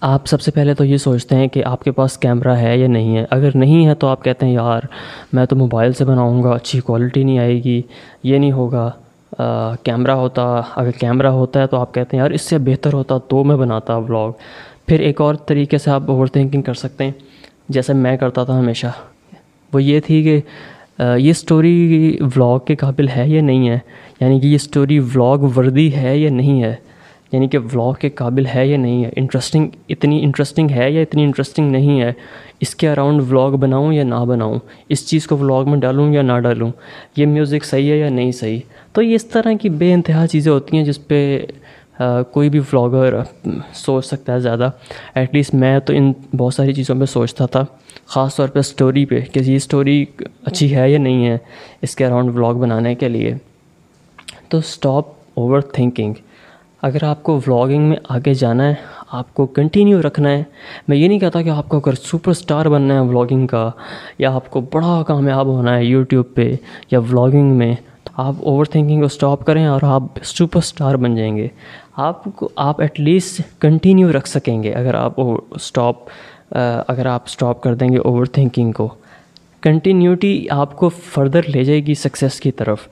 آپ 0.02 0.26
سب 0.28 0.42
سے 0.42 0.52
پہلے 0.52 0.74
تو 0.74 0.86
یہ 0.86 0.98
سوچتے 0.98 1.36
ہیں 1.36 1.48
کہ 1.48 1.64
آپ 1.66 1.84
کے 1.84 1.92
پاس 1.92 2.18
کیمرہ 2.18 2.56
ہے 2.56 2.78
یا 2.78 2.88
نہیں 2.88 3.18
ہے. 3.18 3.26
اگر 3.30 3.50
نہیں 3.56 3.88
ہے 3.88 3.96
تو 3.96 4.08
آپ 4.08 4.24
کہتے 4.24 4.46
ہیں، 4.46 4.54
یار، 4.54 4.82
میں 5.34 5.46
تو 5.46 5.56
موبائل 5.56 5.94
سے 5.94 6.06
بناؤں 6.06 6.44
گا، 6.44 6.52
اچھی 6.52 6.80
کوالٹی 6.80 7.24
نہیں 7.24 7.40
آئے 7.40 7.64
گی، 7.64 7.82
یہ 8.24 8.38
نہیں 8.38 8.52
ہوگا. 8.52 8.90
کیمرہ 9.84 10.12
ہوتا، 10.12 10.44
اگر 10.76 10.92
کیمرہ 10.92 11.28
ہوتا 11.28 11.62
ہے 11.62 11.68
تو 11.68 11.78
آپ 11.78 11.94
کہتے 11.94 12.18
ہیں، 12.18 12.24
یار 12.24 12.32
اس 12.32 12.42
سے 12.42 12.58
بہتر 12.58 12.94
ہوتا 12.94 13.18
تو 13.18 13.44
میں 13.44 13.56
بناتا 13.56 13.98
ولاگ 13.98 14.32
پھر 14.88 15.00
ایک 15.00 15.22
اور 15.22 15.36
طریقے 15.36 15.78
سے 15.78 15.92
آپ 15.92 16.04
اوور 16.08 16.28
تھنکنگ 16.28 16.62
کر 16.62 16.74
سکتے 16.74 17.04
ہیں، 17.04 17.12
جیسے 17.70 17.94
میں 17.94 18.18
کرتا 18.18 18.44
تھا 18.44 18.60
ہمیشہ۔ 18.60 18.88
وہ 19.74 19.84
یہ 19.84 20.00
تھی 20.00 20.24
کہ 20.24 20.40
یہ 21.18 21.34
سٹوری 21.34 22.18
ولاگ 22.22 22.60
کے 22.60 22.76
قابل 22.76 23.08
ہے 23.08 23.28
یا 23.28 23.42
نہیں 23.42 23.70
ہے؟ 23.70 23.80
یعنی 24.20 24.40
کہ 24.40 24.48
یہ 24.48 24.58
سٹوری 24.58 25.00
ولاگ 25.00 25.38
وردی 25.56 25.96
ہے 25.96 26.18
یا 26.18 26.30
نہیں 26.32 26.64
ہے؟ 26.64 26.76
یعنی 27.32 27.48
کہ 27.48 27.58
ولاگ 27.58 27.94
کے 27.94 28.10
قابل 28.10 28.46
ہے 28.46 28.68
یا 28.68 28.78
نہیں 28.78 29.06
ہے؟ 29.06 29.10
انٹرسٹنگ 29.16 29.68
اتنی 29.90 30.24
انٹرسٹنگ 30.24 30.72
ہے 30.72 30.92
یا 30.92 31.02
اتنی 31.02 31.24
انٹرسٹنگ 31.24 31.72
نہیں 31.72 32.02
ہے؟ 32.02 32.12
اس 32.60 32.76
کے 32.76 32.90
اراؤنڈ 32.90 33.22
ولاگ 33.32 33.52
بناؤں 33.52 33.94
یا 33.94 34.04
نہ 34.04 34.26
بناؤں؟ 34.28 34.60
اس 34.90 35.08
چیز 35.08 35.28
کو 35.28 35.38
ولاگ 35.38 35.66
میں 35.66 35.80
ڈالوں 35.80 36.14
یا 36.14 36.22
نہ 36.22 36.40
ڈالوں؟ 36.40 36.72
یہ 37.18 37.26
میوزک 37.26 37.66
صحیح 37.66 37.92
ہے 37.92 37.98
یا 37.98 38.10
نہیں 38.10 38.32
صحیح؟ 38.32 38.60
تو 38.94 39.02
یہ 39.02 39.16
اس 39.16 39.26
طرح 39.26 39.54
کی 39.62 39.70
بے 39.70 39.94
انتہا 39.94 40.26
چیزیں 40.28 40.52
ہوتی 40.52 40.78
ہیں 40.78 40.84
جس 40.86 41.06
پہ 41.08 41.46
کوئی 42.32 42.50
بھی 42.50 42.60
ولاگر 42.60 43.14
سوچ 43.74 44.06
سکتا 44.06 44.34
ہے 44.34 44.40
زیادہ۔ 44.40 44.70
ایٹ 45.16 45.34
لیسٹ 45.36 45.54
میں 45.54 45.78
تو 45.80 45.94
ان 45.94 46.12
بہت 46.38 46.54
ساری 46.54 46.74
چیزوں 46.74 46.96
پہ 47.00 47.06
سوچتا 47.06 47.46
تھا، 47.46 47.64
خاص 48.06 48.36
طور 48.36 48.48
پہ 48.48 48.60
اسٹوری 48.60 49.06
پہ 49.06 49.20
کہ 49.34 49.40
یہ 49.40 49.56
اسٹوری 49.56 50.04
اچھی 50.46 50.76
ہے 50.76 50.90
یا 50.92 51.00
نہیں 51.00 51.26
ہے 51.28 51.38
اس 51.82 51.96
کے 51.96 52.06
اراؤنڈ 52.06 52.36
ولاگ 52.36 52.54
بنانے 52.54 52.96
کے 52.96 53.10
لیے۔ 53.10 53.34
تو 54.50 54.58
اسٹاپ 54.58 55.08
اوور 55.34 55.62
تھنکنگ 55.74 56.14
اگر 56.84 57.04
آپ 57.04 57.22
کو 57.24 57.40
ولاگنگ 57.48 57.90
میں 57.90 57.98
آگے 58.10 58.34
جانا 58.34 58.68
ہے، 58.70 58.74
آپ 59.12 59.34
کو 59.34 59.46
کنٹینیو 59.48 60.02
رکھنا 60.02 60.30
ہے، 60.30 60.44
میں 60.88 60.98
یہ 60.98 61.08
نہیں 61.08 61.20
کہتا 61.20 61.42
کہ 61.42 61.50
آپ 61.50 61.70
کو 61.70 61.78
اگر 61.78 61.96
سپر 61.96 62.32
اسٹار 62.32 62.66
بننا 62.66 62.94
ہے 62.94 63.00
ولاگنگ 63.00 63.48
کا، 63.48 63.70
یا 64.20 64.34
آپ 64.36 64.50
کو 64.52 64.62
بڑا 64.74 65.02
کامیاب 65.08 65.48
ہونا 65.48 65.76
ہے 65.78 65.84
یوٹیوب 65.86 66.34
پہ 66.36 66.52
یا 66.92 67.00
ولاگنگ 67.02 67.58
میں 67.58 67.74
آپ 68.18 68.34
اوور 68.40 68.66
تھنکنگ 68.66 69.00
کو 69.00 69.06
اسٹاپ 69.06 69.46
کریں 69.46 69.66
اور 69.66 69.82
آپ 69.84 70.04
سپر 70.24 70.58
اسٹار 70.58 70.96
بن 70.96 71.16
جائیں 71.16 71.38
گے۔ 71.38 71.48
آپ 71.98 72.24
کو 72.36 72.50
آپ 72.56 72.82
ایٹ 72.82 73.00
لیسٹ 73.00 73.42
کنٹینیو 73.60 74.12
رکھ 74.12 74.28
سکیں 74.28 74.64
گے 74.64 74.72
اگر 74.72 74.94
آپ 74.94 75.14
اسٹاپ 75.52 75.96
اگر 76.88 77.06
آپ 77.06 77.22
اسٹاپ 77.26 77.62
کر 77.62 77.76
دیں 77.76 77.90
گے 77.90 77.98
اوور 77.98 78.26
تھنکنگ 78.26 78.72
کو۔ 78.72 78.90
کنٹینیوٹی 79.62 80.50
آپ 80.50 80.76
کو 80.76 80.90
فردر 80.90 81.42
لے 81.48 81.64
جائے 81.64 81.86
گی 81.86 81.94
سکسیس 81.94 82.40
کی 82.40 82.52
طرف۔ 82.52 82.88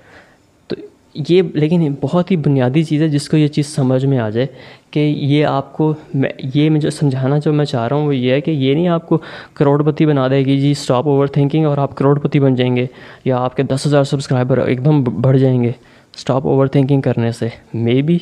یہ 1.30 1.42
لیکن 1.54 1.96
بہت 2.02 2.32
ہی 2.32 2.36
بنیادی 2.36 2.84
چیز 2.84 3.02
ہے 3.02 3.08
جس 3.08 3.30
کو 3.30 3.38
یہ 3.38 3.48
چیز 3.48 3.68
سمجھ 3.76 4.06
میں 4.06 4.20
آ 4.20 4.30
جائے 4.30 4.48
کہ 4.92 5.00
یہ 5.00 5.46
آپ 5.46 5.74
کو 5.74 5.94
میں 6.14 6.30
یہ 6.54 6.70
میں 6.70 6.80
جو 6.80 6.90
سمجھانا 6.90 7.38
جو 7.38 7.54
میں 7.54 7.66
چاہ 7.66 7.88
رہا 7.88 7.96
ہوں 7.96 8.08
وہ 8.08 8.16
یہ 8.16 8.32
ہے 8.32 8.42
کہ 8.42 8.52
یہ 8.52 8.74
نہیں 8.74 8.88
آپ 8.88 9.10
کو 9.10 9.18
کروڑ 9.54 9.84
پتی 9.84 10.06
بنا 10.06 10.28
دے 10.28 10.46
گی 10.46 10.60
جی 10.60 10.72
اسٹاپ 10.72 11.08
اوور 11.08 11.28
تھنکنگ 11.28 11.66
اور 11.66 11.78
آپ 11.78 11.96
کروڑ 11.96 12.20
پتی 12.20 12.40
بن 12.40 12.56
جائیں 12.56 12.76
گے 12.76 12.86
یا 13.26 13.38
آپ 13.38 13.58
کے 13.58 13.64
دس 13.64 13.88
ہزار 13.88 14.04
سبسکرائبر 14.04 14.58
ایک 14.58 14.86
دم 14.86 15.04
بڑھ 15.04 15.38
جائیں 15.38 15.64
گے 15.64 15.72
اسٹاپ 16.16 16.48
اوور 16.48 16.68
تھنکنگ 16.68 17.02
کرنے 17.02 17.32
سے۔ 17.32 17.48
مے 17.74 18.02
بی 18.02 18.18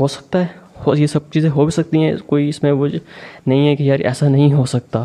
ہو 0.00 0.06
سکتا 0.06 0.40
ہے۔ 0.40 0.46
ہو 0.86 0.94
یہ 0.96 1.06
سب 1.06 1.30
چیزیں 1.30 1.50
ہو 1.50 1.62
بھی 1.62 1.70
سکتی 1.70 2.02
ہیں۔ 2.02 2.14
کوئی 2.26 2.48
اس 2.48 2.62
میں 2.62 2.72
وہ 2.72 2.88
نہیں 3.46 3.68
ہے 3.68 3.76
کہ 3.76 3.82
یار 3.82 3.98
ایسا 3.98 4.28
نہیں 4.28 4.52
ہو 4.52 4.64
سکتا۔ 4.64 5.04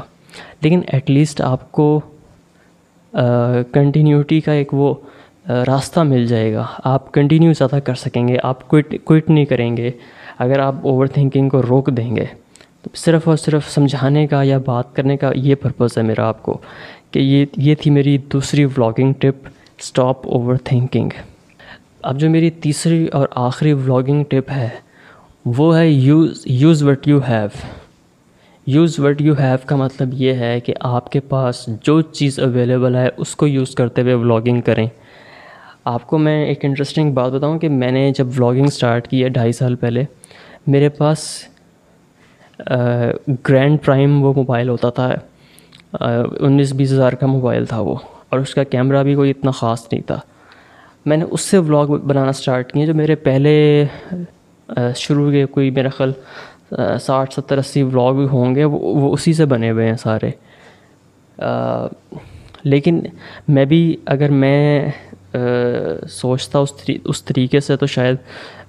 لیکن 0.62 0.82
ایٹ 0.88 1.10
لیسٹ 1.10 1.42
آپ 1.42 1.72
کو 1.72 2.00
کنٹینیوٹی 3.74 4.40
کا 4.42 4.52
ایک 4.52 4.74
وہ 4.74 4.94
راستہ 5.50 6.00
مل 6.00 6.28
جائے 6.28 6.54
گا۔ 6.54 6.66
آپ 6.84 7.12
کنٹینیو 7.12 7.54
زیادہ 7.54 7.80
کر 7.80 7.96
سکیں 7.96 8.28
گے، 8.28 8.38
آپ 8.44 8.68
کوئٹ 8.68 8.96
کوئٹ 9.04 9.30
نہیں 9.30 9.46
کریں 9.46 9.78
گے۔ 9.78 9.92
اگر 10.40 10.60
آپ 10.60 10.76
اوور 10.82 11.08
تھنکنگ 11.08 11.50
کو 11.50 11.62
روک 11.62 11.88
دیں 11.88 12.16
گے، 12.16 12.26
تو 12.82 12.90
صرف 12.94 13.28
اور 13.28 13.38
صرف 13.38 13.70
سمجھانے 13.70 14.28
کا 14.28 14.44
یا 14.44 14.58
بات 14.58 14.96
کرنے 14.96 15.18
کا 15.18 15.32
یہ 15.36 15.56
پرپز 15.56 15.98
ہے 15.98 16.04
میرا 16.04 16.28
آپ 16.28 16.44
کو 16.44 16.58
کہ 17.12 17.20
یہ 17.20 17.46
یہ 17.58 17.76
تھی 17.76 17.92
میری 17.92 18.18
دوسری 18.18 18.66
vlogging 18.66 19.14
tip 19.14 19.48
stop 19.80 20.28
over 20.28 20.56
thinking 20.64 21.10
اب 22.02 22.20
جو 22.20 22.30
میری 22.30 22.50
تیسری 22.50 23.08
اور 23.08 23.28
آخری 23.36 23.74
ولاگنگ 23.74 24.24
ٹپ 24.24 24.52
ہے، 24.52 24.70
وہ 25.46 25.78
ہے 25.78 25.90
use 25.90 26.42
use 26.46 26.84
what 26.84 27.08
you 27.08 27.20
have 27.28 27.48
use 28.68 29.00
what 29.00 29.22
you 29.22 29.34
have 29.40 29.58
کا 29.66 29.76
مطلب 29.76 30.10
یہ 30.14 30.34
ہے 30.34 30.60
کہ 30.60 30.74
آپ 30.80 31.12
کے 31.12 31.20
پاس 31.20 31.70
جو 31.84 32.02
چیز 32.02 32.40
اویلیبل 32.40 32.96
ہے، 32.96 33.10
اس 33.18 33.36
کو 33.36 33.48
یوز 33.48 33.76
کرتے 33.76 34.02
ہوئے 34.02 34.14
ولاگنگ 34.14 34.62
کریں۔ 34.62 34.88
آپ 35.88 36.08
کو 36.08 36.18
میں 36.18 36.46
ایک 36.46 36.66
انٹرسٹنگ 36.66 37.12
بات 37.14 37.32
بتاؤں 37.32 37.60
کہ 37.60 37.70
میں 37.70 37.92
نے 37.92 38.12
جب 38.18 38.28
ولاگنگ 38.38 38.68
سٹارٹ 38.68 39.08
کی 39.08 39.24
ہے 39.24 39.30
ڈھائی 39.30 39.52
سال 39.52 39.76
پہلے، 39.76 40.04
میرے 40.68 40.90
پاس 40.90 41.28
گرینڈ 43.50 43.78
پرائم 43.86 44.24
وہ 44.24 44.34
موبائل 44.36 44.70
ہوتا 44.70 44.90
تھا 44.90 45.10
انیس 46.40 46.74
بیس 46.74 46.92
ہزار 46.94 47.14
کا 47.14 47.28
موبائل 47.28 47.66
تھا 47.66 47.80
وہ، 47.80 47.96
اور 48.30 48.40
اس 48.40 48.54
کا 48.56 48.64
کیمرہ 48.64 49.04
بھی 49.04 49.16
کوئی 49.16 49.32
اتنا 49.32 49.52
خاص 49.52 49.86
نہیں 49.92 50.02
تھا۔ 50.08 50.20
میں 51.06 51.18
نے 51.18 51.26
اس 51.32 51.42
سے 51.42 51.58
ولاگ 51.58 51.88
بنانا 51.98 52.32
سٹارٹ 52.32 52.72
کیے 52.72 52.86
جو 52.86 52.94
میرے 52.94 53.16
پہلے 53.16 53.86
شروع 54.96 55.30
کے 55.32 55.46
کوئی 55.46 55.70
میرا 55.72 55.90
خیال 55.90 56.12
ساٹھ 57.02 57.34
ستر 57.34 57.58
اسی 57.58 57.84
ولاگ 57.84 58.26
ہوں 58.32 58.56
گے، 58.56 58.64
وہ 58.64 59.14
اسی 59.14 59.34
سے 59.34 59.46
بنے 59.46 59.70
ہوئے 59.72 59.88
ہیں 59.88 59.96
سارے۔ 59.98 60.32
لیکن 62.64 63.00
میں 63.48 63.66
بھی 63.66 63.96
اگر 64.06 64.30
میں 64.32 64.92
سوچتا 65.34 66.60
اس 66.60 66.74
اس 67.04 67.24
طریقے 67.24 67.60
سے 67.60 67.76
تو 67.78 67.86
شاید 67.86 68.18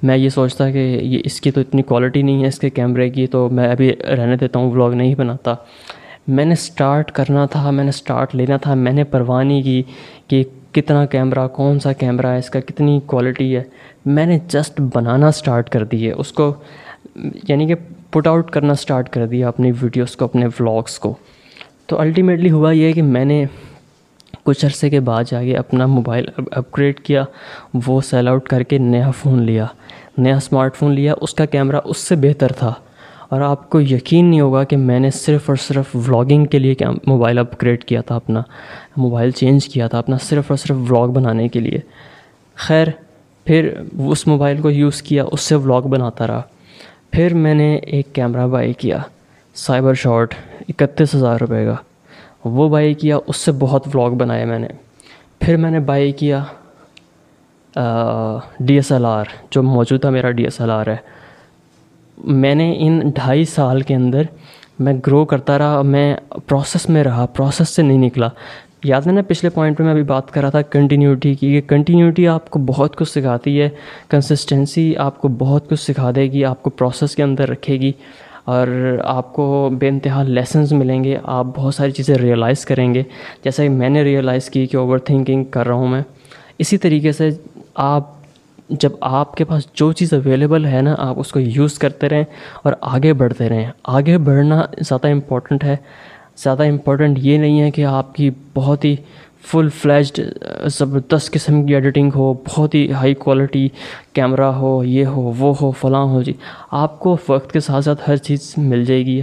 میں 0.03 0.17
یہ 0.17 0.29
سوچتا 0.29 0.71
کہ 0.71 0.79
یہ 1.03 1.21
اس 1.25 1.41
کی 1.41 1.51
تو 1.51 1.61
اتنی 1.61 1.83
کوالٹی 1.83 2.23
نہیں 2.23 2.43
ہے 2.43 2.49
اس 2.49 2.59
کے 2.59 2.71
کیمرے 2.71 3.09
کی 3.11 3.27
تو 3.27 3.49
میں 3.49 3.69
ابھی 3.69 3.93
رہنے 4.17 4.37
دیتا 4.37 4.59
ہوں 4.59 4.71
ولاگ 4.71 4.93
نہیں 4.93 5.15
بناتا 5.15 5.55
میں 6.29 6.45
نے 6.45 6.55
سٹارٹ 6.55 7.13
کرنا 7.13 7.45
تھا 7.47 7.71
میں 7.71 7.85
نے 7.85 7.91
سٹارٹ 7.93 8.35
لینا 8.35 8.57
تھا 8.57 8.75
میں 8.75 8.93
نے 8.93 9.05
پرواہ 9.05 9.43
نہیں 9.45 9.63
کی 9.63 9.83
کہ 10.29 10.43
کتنا 10.73 11.05
کیمرہ 11.07 11.47
کون 11.49 11.79
سا 11.81 11.93
کیمرہ 11.93 12.27
ہے 12.27 12.39
اس 12.39 12.51
کا 12.51 12.61
کتنی 12.61 12.99
کوالٹی 13.07 13.55
ہے 13.57 13.63
میں 14.07 14.27
نے 14.27 14.39
جسٹ 14.49 14.81
بنانا 14.95 15.31
سٹارٹ 15.31 15.71
کر 15.71 15.85
دی 15.85 16.07
ہے 16.07 16.13
اس 16.13 16.33
کو 16.33 16.53
یعنی 17.49 17.67
کہ 17.67 17.75
پٹ 18.11 18.27
آؤٹ 18.27 18.51
کرنا 18.51 18.75
سٹارٹ 18.75 19.09
کر 19.11 19.27
دیا 19.27 19.49
اپنی 19.49 19.73
ویڈیوز 19.83 20.17
کو 20.17 20.25
اپنے 20.25 20.47
ولاگس 20.61 20.99
کو 20.99 21.15
تو 21.87 21.99
الٹیمیٹلی 22.01 22.51
ہوا 22.51 22.71
یہ 22.73 22.93
کہ 22.93 23.03
میں 23.03 23.25
نے 23.25 23.45
کچھ 24.49 24.65
عرصے 24.65 24.91
کے 24.91 25.01
بعد 25.01 25.25
جا 25.25 25.43
کے 25.43 25.57
اپنا 25.57 25.87
موبائل 25.87 26.29
اپ 26.37 26.79
گریڈ 26.79 27.01
کیا، 27.01 27.25
وہ 27.87 28.01
سیل 28.01 28.29
آؤٹ 28.29 28.49
کر 28.49 28.63
کے 28.63 28.79
نیا 28.79 29.11
فون 29.11 29.43
لیا، 29.43 29.67
نیا 30.19 30.37
اسمارٹ 30.37 30.77
فون 30.77 30.93
لیا، 30.93 31.15
اس 31.21 31.35
کا 31.35 31.45
کیمرہ 31.45 31.81
اس 31.85 31.97
سے 31.97 32.17
بہتر 32.17 32.53
تھا۔ 32.53 32.75
اور 33.29 33.41
آپ 33.41 33.71
کو 33.71 33.81
یقین 33.81 34.31
نہیں 34.31 34.41
ہوگا 34.41 34.65
کہ 34.65 34.77
میں 34.77 35.01
نے 35.01 35.11
صرف 35.11 35.41
اور 35.47 35.57
صرف 35.57 35.97
ولاگنگ 35.97 36.45
کے 36.45 36.59
لیے 36.59 36.75
موبائل 37.07 37.39
اپ 37.39 37.63
گریڈ 37.63 37.85
کیا 37.85 38.01
تھا، 38.01 38.17
اپنا 38.17 38.43
موبائل 38.97 39.31
چینج 39.31 39.69
کیا 39.69 39.89
تھا، 39.89 39.99
اپنا 39.99 40.17
صرف 40.23 40.45
اور 40.49 40.57
صرف 40.57 40.77
ولاگ 40.91 41.09
بنانے 41.09 41.49
کے 41.49 41.61
لیے۔ 41.61 41.79
خیر، 42.55 42.87
پھر 43.45 43.81
اس 44.07 44.27
موبائل 44.27 44.61
کو 44.61 44.71
یوز 44.71 45.03
کیا، 45.03 45.25
اس 45.33 45.41
سے 45.41 45.55
ولاگ 45.55 45.83
بناتا 45.83 46.27
رہا۔ 46.27 46.43
پھر 47.11 47.35
میں 47.35 47.55
نے 47.55 47.77
ایک 47.77 48.15
کیمرہ 48.15 48.47
بائی 48.47 48.73
کیا 48.73 48.99
سائبر 49.55 49.95
شاٹ 49.95 50.35
اکتیس 50.69 51.15
ہزار 51.15 51.37
روپے 51.41 51.65
کا۔ 51.65 51.75
وہ 52.51 52.69
بائی 52.69 52.95
کیا، 52.95 53.19
اس 53.27 53.37
سے 53.37 53.53
بہت 53.53 53.87
ولاگ 53.95 54.11
بنائے 54.11 54.45
میں 54.45 54.59
نے۔ 54.59 54.69
پھر 55.41 55.57
میں 55.57 55.71
نے 55.71 55.81
بائی 55.81 56.13
کیا 56.13 56.45
ڈی 58.61 58.75
ایس 58.75 58.91
ایل 58.93 59.05
آر 59.07 59.25
جو 59.51 59.63
موجودہ 59.63 60.11
میرا 60.11 60.31
ڈی 60.31 60.45
ایس 60.45 60.61
ایل 60.61 60.71
آر 60.71 60.87
ہے۔ 60.87 60.97
میں 62.19 62.55
نے 62.55 62.75
ان 62.79 62.99
ڈھائی 63.15 63.45
سال 63.45 63.81
کے 63.81 63.95
اندر 63.95 64.23
میں 64.79 64.93
گرو 65.07 65.25
کرتا 65.25 65.59
رہا، 65.59 65.83
میں 65.83 66.15
پروسیس 66.47 66.89
میں 66.89 67.05
رہا 67.05 67.27
پروسیس 67.27 67.69
سے 67.69 67.83
نہیں 67.83 67.99
نکلا۔ 67.99 68.29
یاد 68.85 69.07
ہے 69.07 69.13
نا 69.13 69.21
پچھلے 69.29 69.51
پوائنٹ 69.51 69.79
پہ 69.79 69.83
میں 69.83 69.91
ابھی 69.91 70.03
بات 70.03 70.31
کر 70.31 70.41
رہا 70.41 70.51
تھا 70.51 70.63
کنٹینیوٹی 70.63 71.35
کی 71.35 71.55
یہ 71.55 71.61
کنٹینیوٹی 71.61 72.27
آپ 72.29 72.51
کو 72.51 72.59
بہت 72.59 72.97
کچھ 72.97 73.09
سکھاتی 73.09 73.61
ہے 73.61 73.69
کنسسٹنسی 74.09 74.97
آپ 74.97 75.21
کو 75.21 75.29
بہت 75.29 75.69
کچھ 75.71 75.81
سکھا 75.81 76.11
دے 76.17 76.23
گی، 76.23 76.45
آپ 76.45 76.63
کو 76.63 76.71
پروسیس 76.71 77.17
کے 77.17 77.23
اندر 77.23 77.49
رکھے 77.49 77.77
گی۔ 77.81 77.93
اور 78.49 78.99
آپ 79.05 79.33
کو 79.33 79.71
بے 79.79 79.89
انتہا 79.89 80.23
لیسنز 80.23 80.73
ملیں 80.73 81.05
گے، 81.05 81.17
آپ 81.23 81.47
بہت 81.57 81.75
ساری 81.75 81.91
چیزیں 81.91 82.15
ریئلائز 82.15 82.65
کریں 82.65 82.95
گے۔ 82.95 83.03
جیسا 83.45 83.63
کہ 83.63 83.69
میں 83.69 83.89
نے 83.89 84.03
ریئلائز 84.03 84.51
کی 84.51 84.67
کہ 84.67 84.77
اوور 84.77 84.99
تھنکنگ 84.99 85.45
کر 85.45 85.67
رہا 85.67 85.75
ہوں 85.75 85.89
میں۔ 85.89 86.03
اسی 86.59 86.79
طریقے 86.79 87.13
سے 87.13 87.31
آپ، 87.75 88.11
جب 88.69 88.91
آپ 89.01 89.35
کے 89.35 89.45
پاس 89.45 89.63
جو 89.75 89.93
چیز 89.93 90.13
اویلیبل 90.13 90.65
ہے 90.65 90.83
نا، 90.83 90.95
آپ 90.99 91.19
اس 91.19 91.33
کو 91.33 91.41
یوز 91.41 91.79
کرتے 91.79 92.09
رہیں 92.09 92.25
اور 92.63 92.73
آگے 92.81 93.13
بڑھتے 93.13 93.49
رہیں۔ 93.49 93.71
آگے 93.85 94.19
بڑھنا 94.19 94.63
زیادہ 94.79 95.09
امپورٹنٹ 95.09 95.65
ہے۔ 95.65 95.77
زیادہ 96.37 96.69
امپورٹنٹ 96.69 97.19
یہ 97.19 97.39
نہیں 97.39 97.61
ہے 97.61 97.71
کہ 97.71 97.85
آپ 97.85 98.15
کی 98.15 98.31
بہت 98.55 98.85
ہی 98.85 98.97
فل 99.45 99.69
فلیجڈ 99.69 100.21
uh, 100.21 100.69
زبردست 100.69 101.33
قسم 101.33 101.67
کی 101.67 101.75
ایڈیٹنگ 101.75 102.11
ہو، 102.15 102.33
بہت 102.33 102.75
ہی 102.75 102.93
ہائی 102.93 103.15
کوالٹی 103.15 103.69
کیمرہ 104.13 104.43
ہو، 104.43 104.85
یہ 104.85 105.07
ہو، 105.07 105.33
وہ 105.39 105.55
ہو، 105.61 105.71
فلاں 105.71 106.05
ہو 106.05 106.23
جی۔ 106.23 106.33
آپ 106.71 107.01
کو 107.01 107.17
وقت 107.29 107.53
کے 107.53 107.61
ساتھ 107.61 107.85
ساتھ 107.85 108.11
ہر 108.11 108.17
چیز 108.17 108.55
مل 108.57 108.85
جائے 108.85 109.07
گی۔ 109.07 109.21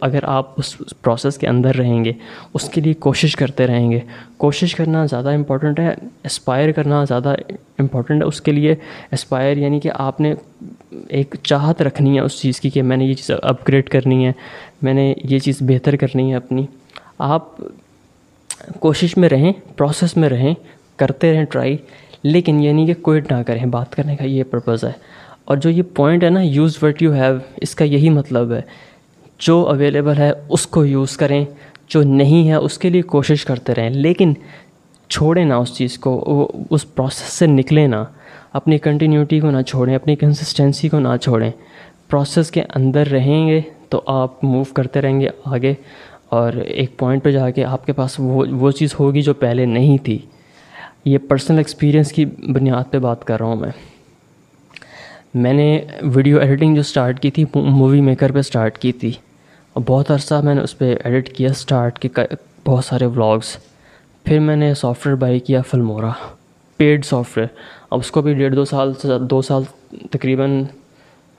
اگر 0.00 0.18
آپ 0.22 0.50
اس 0.56 0.76
پروسیس 1.02 1.38
کے 1.38 1.46
اندر 1.46 1.76
رہیں 1.76 2.04
گے، 2.04 2.12
اس 2.54 2.68
کے 2.68 2.80
لیے 2.80 2.94
کوشش 2.94 3.36
کرتے 3.36 3.66
رہیں 3.66 3.90
گے۔ 3.90 4.00
کوشش 4.36 4.74
کرنا 4.74 5.06
زیادہ 5.06 5.34
امپورٹنٹ 5.34 5.80
ہے 5.80 5.94
اسپائر 6.24 6.72
کرنا 6.72 7.04
زیادہ 7.04 7.34
امپورٹنٹ 7.78 8.22
ہے۔ 8.22 8.26
اس 8.26 8.40
کے 8.40 8.52
لیے 8.52 8.74
اسپائر 9.12 9.56
یعنی 9.56 9.80
کہ 9.80 9.90
آپ 9.94 10.20
نے 10.20 10.34
ایک 11.08 11.36
چاہت 11.42 11.82
رکھنی 11.82 12.14
ہے 12.14 12.20
اس 12.20 12.40
چیز 12.40 12.60
کی 12.60 12.70
کہ 12.70 12.82
میں 12.82 12.96
نے 12.96 13.04
یہ 13.04 13.14
چیز 13.14 13.30
اپ 13.42 13.68
گریڈ 13.68 13.88
کرنی 13.88 14.26
ہے، 14.26 14.32
میں 14.82 14.94
نے 14.94 15.14
یہ 15.24 15.38
چیز 15.38 15.56
بہتر 15.60 15.96
کرنی 15.96 16.30
ہے 16.30 16.36
اپنی۔ 16.36 16.66
آپ 17.18 17.48
کوشش 18.80 19.16
میں 19.16 19.28
رہیں 19.28 19.52
پروسیس 19.76 20.16
میں 20.16 20.28
رہیں، 20.28 20.54
کرتے 20.96 21.34
رہیں 21.34 21.44
ٹرائی 21.44 21.76
لیکن 22.22 22.62
یعنی 22.62 22.86
کہ 22.86 22.94
کوئٹ 22.94 23.32
نہ 23.32 23.42
کریں، 23.46 23.66
بات 23.66 23.96
کرنے 23.96 24.16
کا 24.16 24.24
یہ 24.24 24.44
پرپز 24.44 24.84
ہے۔ 24.84 24.92
اور 25.44 25.56
جو 25.56 25.70
یہ 25.70 25.82
پوائنٹ 25.94 26.24
ہے 26.24 26.30
نا 26.30 26.40
یوز 26.40 26.78
وٹ 26.82 27.02
یو 27.02 27.12
ہیو 27.12 27.34
اس 27.56 27.74
کا 27.74 27.84
یہی 27.84 28.10
مطلب 28.10 28.52
ہے۔ 28.52 28.60
جو 29.38 29.68
اویلیبل 29.68 30.18
ہے، 30.18 30.32
اس 30.48 30.66
کو 30.66 30.84
یوز 30.84 31.16
کریں۔ 31.16 31.44
جو 31.88 32.02
نہیں 32.02 32.48
ہے، 32.48 32.54
اس 32.54 32.78
کے 32.78 32.90
لیے 32.90 33.02
کوشش 33.02 33.44
کرتے 33.44 33.74
رہیں۔ 33.74 33.90
لیکن 33.90 34.34
چھوڑیں 35.08 35.44
نہ 35.44 35.54
اس 35.54 35.74
چیز 35.76 35.98
کو 35.98 36.52
اس 36.70 36.94
پروسیس 36.94 37.32
سے 37.32 37.46
نکلیں 37.46 37.88
نہ۔ 37.88 38.04
اپنی 38.52 38.78
کنٹینیوٹی 38.78 39.40
کو 39.40 39.50
نہ 39.50 39.62
چھوڑیں، 39.62 39.94
اپنی 39.94 40.16
کنسسٹنسی 40.16 40.88
کو 40.88 40.98
نہ 40.98 41.08
چھوڑیں۔ 41.22 41.50
پروسیس 42.10 42.50
کے 42.50 42.62
اندر 42.74 43.06
رہیں 43.06 43.48
گے 43.48 43.60
تو 43.88 44.02
آپ 44.06 44.44
موو 44.44 44.64
کرتے 44.64 45.00
رہیں 45.00 45.20
گے 45.20 45.28
آگے۔ 45.44 45.74
اور 46.34 46.52
ایک 46.52 46.96
پوائنٹ 46.98 47.22
پہ 47.24 47.30
جا 47.30 47.50
کے 47.50 47.64
آپ 47.64 47.86
کے 47.86 47.92
پاس 47.92 48.14
وہ 48.18 48.44
وہ 48.50 48.70
چیز 48.70 48.94
ہوگی 49.00 49.22
جو 49.22 49.34
پہلے 49.34 49.66
نہیں 49.66 49.98
تھی۔ 49.98 50.18
یہ 51.04 51.18
پرسنل 51.28 51.58
ایکسپیرینس 51.58 52.12
کی 52.12 52.24
بنیاد 52.24 52.90
پہ 52.90 52.98
بات 52.98 53.24
کر 53.24 53.38
رہا 53.38 53.46
ہوں 53.46 53.56
میں۔ 53.56 53.70
میں 55.34 55.52
نے 55.52 55.80
ویڈیو 56.02 56.38
ایڈیٹنگ 56.38 56.74
جو 56.74 56.82
سٹارٹ 56.82 57.20
کی 57.20 57.30
تھی 57.30 57.44
مووی 57.54 58.00
میکر 58.00 58.32
پہ 58.32 58.42
سٹارٹ 58.42 58.78
کی 58.78 58.92
تھی۔ 58.92 59.12
اور 59.72 59.82
بہت 59.86 60.10
عرصہ 60.10 60.34
میں 60.44 60.54
نے 60.54 60.60
اس 60.60 60.78
پہ 60.78 60.94
ایڈٹ 61.04 61.28
کیا 61.28 61.52
سٹارٹ 61.52 61.98
کے 61.98 62.08
بہت 62.66 62.84
سارے 62.84 63.06
ولاگس 63.06 63.56
پھر 64.24 64.38
میں 64.38 64.56
نے 64.56 64.74
سافٹ 64.74 65.06
ویئر 65.06 65.16
بائی 65.16 65.40
کیا 65.40 65.62
فلمورا 65.62 66.10
پیڈ 66.76 67.04
سافٹ 67.04 67.38
ویئر 67.38 67.48
اب 67.90 67.98
اس 67.98 68.10
کو 68.10 68.22
بھی 68.22 68.34
ڈیڑھ 68.34 68.56
دو 68.56 68.64
سال 68.64 68.92
سے 68.94 69.08
دو 69.30 69.42
سال 69.42 69.62
تقریباً 70.10 70.62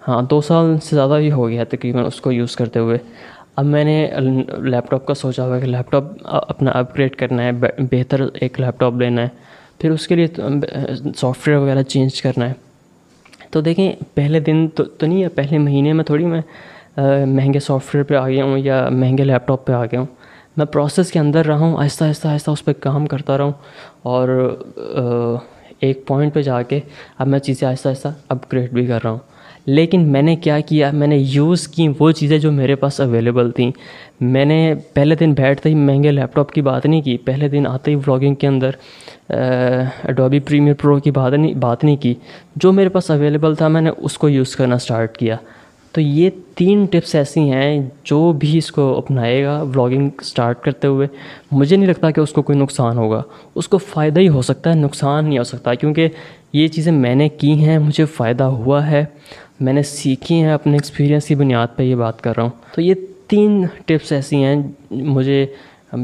ہاں 0.07 0.21
دو 0.21 0.41
سال 0.41 0.75
سے 0.83 0.95
زیادہ 0.95 1.17
ہی 1.19 1.31
ہو 1.31 1.49
گیا 1.49 1.63
تقریباً 1.63 2.05
اس 2.05 2.21
کو 2.21 2.31
یوز 2.31 2.55
کرتے 2.55 2.79
ہوئے۔ 2.79 2.97
اب 3.55 3.65
میں 3.65 3.83
نے 3.83 4.09
لیپ 4.57 4.89
ٹاپ 4.91 5.05
کا 5.05 5.13
سوچا 5.13 5.45
ہوا 5.45 5.59
کہ 5.59 5.65
لیپ 5.65 5.91
ٹاپ 5.91 6.03
اپنا 6.23 6.71
اپ 6.71 6.95
گریڈ 6.95 7.15
کرنا 7.15 7.43
ہے 7.43 7.51
بہتر 7.91 8.21
ایک 8.33 8.59
لیپ 8.59 8.79
ٹاپ 8.79 8.93
لینا 8.95 9.21
ہے۔ 9.21 9.27
پھر 9.79 9.91
اس 9.91 10.07
کے 10.07 10.15
لیے 10.15 10.27
سافٹ 11.15 11.47
ویئر 11.47 11.57
وغیرہ 11.59 11.81
چینج 11.83 12.21
کرنا 12.21 12.49
ہے۔ 12.49 12.53
تو 13.51 13.61
دیکھیں، 13.61 13.91
پہلے 14.13 14.39
دن 14.39 14.67
تو 14.75 14.83
تو 14.83 15.05
نہیں 15.05 15.23
ہے 15.23 15.29
پہلے 15.29 15.57
مہینے 15.57 15.93
میں 15.93 16.03
تھوڑی 16.03 16.25
میں 16.25 16.41
مہنگے 17.25 17.59
سافٹ 17.59 17.95
ویئر 17.95 18.03
پہ 18.05 18.15
آ 18.15 18.27
گیا 18.27 18.43
ہوں 18.43 18.57
یا 18.57 18.87
مہنگے 18.91 19.23
لیپ 19.23 19.47
ٹاپ 19.47 19.65
پہ 19.65 19.73
آ 19.73 19.85
گیا 19.85 19.99
ہوں۔ 19.99 20.07
میں 20.57 20.65
پروسیس 20.65 21.11
کے 21.11 21.19
اندر 21.19 21.45
رہا 21.45 21.57
ہوں، 21.57 21.77
آہستہ 21.77 22.03
آہستہ 22.03 22.27
آہستہ 22.27 22.51
اس 22.51 22.65
پہ 22.65 22.71
کام 22.79 23.05
کرتا 23.07 23.37
رہا 23.37 23.43
ہوں۔ 23.43 23.51
اور 24.01 24.57
ایک 25.79 26.07
پوائنٹ 26.07 26.33
پہ 26.33 26.41
جا 26.41 26.61
کے 26.61 26.79
اب 27.17 27.27
میں 27.27 27.39
چیزیں 27.39 27.67
آہستہ 27.67 27.89
آہستہ 27.89 28.07
اپ 28.29 28.53
گریڈ 28.53 28.71
بھی 28.71 28.85
کر 28.85 28.99
رہا 29.03 29.11
ہوں۔ 29.11 29.19
لیکن 29.65 30.01
میں 30.01 30.21
نے 30.21 30.35
کیا 30.35 30.59
کیا؟ 30.59 30.91
میں 30.93 31.07
نے 31.07 31.17
یوز 31.17 31.67
کی 31.67 31.87
وہ 31.99 32.11
چیزیں 32.11 32.37
جو 32.37 32.51
میرے 32.51 32.75
پاس 32.75 32.99
اویلیبل 32.99 33.51
تھیں۔ 33.51 33.71
میں 34.21 34.45
نے 34.45 34.75
پہلے 34.93 35.15
دن 35.15 35.33
بیٹھتے 35.33 35.69
ہی 35.69 35.75
مہنگے 35.75 36.11
لیپ 36.11 36.35
ٹاپ 36.35 36.51
کی 36.51 36.61
بات 36.61 36.85
نہیں 36.85 37.01
کی، 37.01 37.17
پہلے 37.17 37.47
دن 37.47 37.67
آتے 37.67 37.91
ہی 37.91 37.95
ولاگنگ 37.95 38.35
کے 38.35 38.47
اندر 38.47 38.69
اڈوبی 40.03 40.39
پریمیئر 40.39 40.73
پرو 40.73 40.99
کی 40.99 41.11
بات 41.11 41.33
نہیں 41.33 41.53
بات 41.53 41.83
نہیں 41.83 41.95
کی۔ 41.95 42.13
جو 42.55 42.71
میرے 42.71 42.89
پاس 42.89 43.11
اویلیبل 43.11 43.55
تھا، 43.55 43.67
میں 43.67 43.81
نے 43.81 43.91
اس 43.97 44.17
کو 44.17 44.29
یوز 44.29 44.55
کرنا 44.55 44.75
اسٹارٹ 44.75 45.17
کیا۔ 45.17 45.35
تو 45.91 46.01
یہ 46.01 46.29
تین 46.55 46.85
ٹپس 46.85 47.15
ایسی 47.15 47.39
ہیں 47.39 47.89
جو 48.03 48.31
بھی 48.31 48.57
اس 48.57 48.71
کو 48.71 48.97
اپنائے 48.97 49.43
گا 49.43 49.61
ولاگنگ 49.61 50.09
اسٹارٹ 50.21 50.61
کرتے 50.61 50.87
ہوئے۔ 50.87 51.07
مجھے 51.51 51.75
نہیں 51.75 51.87
لگتا 51.87 52.11
کہ 52.11 52.19
اس 52.21 52.31
کو 52.31 52.41
کوئی 52.41 52.57
نقصان 52.57 52.97
ہوگا۔ 52.97 53.21
اس 53.55 53.67
کو 53.67 53.77
فائدہ 53.77 54.19
ہی 54.19 54.29
ہو 54.29 54.41
سکتا 54.41 54.69
ہے، 54.69 54.75
نقصان 54.75 55.25
نہیں 55.25 55.37
ہو 55.37 55.43
سکتا۔ 55.43 55.73
کیونکہ 55.73 56.07
یہ 56.55 56.67
چیزیں 56.67 56.91
میں 56.91 57.15
نے 57.15 57.29
کی 57.29 57.53
ہیں، 57.65 57.79
مجھے 57.79 58.05
فائدہ 58.05 58.43
ہوا 58.43 58.87
ہے۔ 58.87 59.05
میں 59.59 59.73
نے 59.73 59.83
سیکھی 59.83 60.35
ہیں 60.35 60.51
اپنے 60.51 60.73
ایکسپیرینس 60.73 61.25
کی 61.25 61.35
بنیاد 61.35 61.67
پہ 61.75 61.83
یہ 61.83 61.95
بات 61.95 62.21
کر 62.21 62.33
رہا 62.35 62.43
ہوں۔ 62.43 62.49
تو 62.75 62.81
یہ 62.81 62.93
تین 63.27 63.65
ٹپس 63.85 64.11
ایسی 64.11 64.43
ہیں، 64.43 64.55
مجھے 64.91 65.45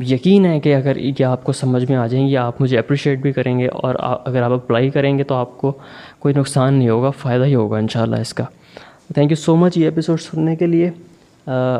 یقین 0.02 0.46
ہے 0.46 0.60
کہ 0.60 0.76
اگر 0.76 0.96
یہ 0.96 1.26
آپ 1.26 1.44
کو 1.44 1.52
سمجھ 1.52 1.86
میں 1.90 1.98
آ 1.98 2.08
جائیں 2.08 2.28
گی 2.28 2.38
آپ 2.38 2.62
مجھے 2.62 2.78
اپریشیٹ 2.78 3.20
بھی 3.20 3.32
کریں 3.32 3.60
گے 3.60 3.68
اور 3.68 3.96
اگر 4.26 4.42
آپ 4.42 4.52
اپلائی 4.52 4.90
کریں 4.90 5.18
گے 5.18 5.24
تو 5.24 5.36
آپ 5.36 5.58
کو 5.58 5.72
کوئی 6.20 6.34
نقصان 6.38 6.74
نہیں 6.74 6.90
ہوگا، 6.90 7.10
فائدہ 7.10 7.46
ہی 7.46 7.56
ہوگا 7.56 7.78
انشاءاللہ 7.78 8.16
اس 8.16 8.34
کا۔ 8.34 8.44
تھینک 9.14 9.32
یو 9.32 9.36
سو 9.36 9.56
مچ 9.56 9.78
یہ 9.78 9.86
ایپیسوڈ 9.86 10.22
سننے 10.22 10.56
کے 10.56 10.66
لیے۔ 10.66 10.90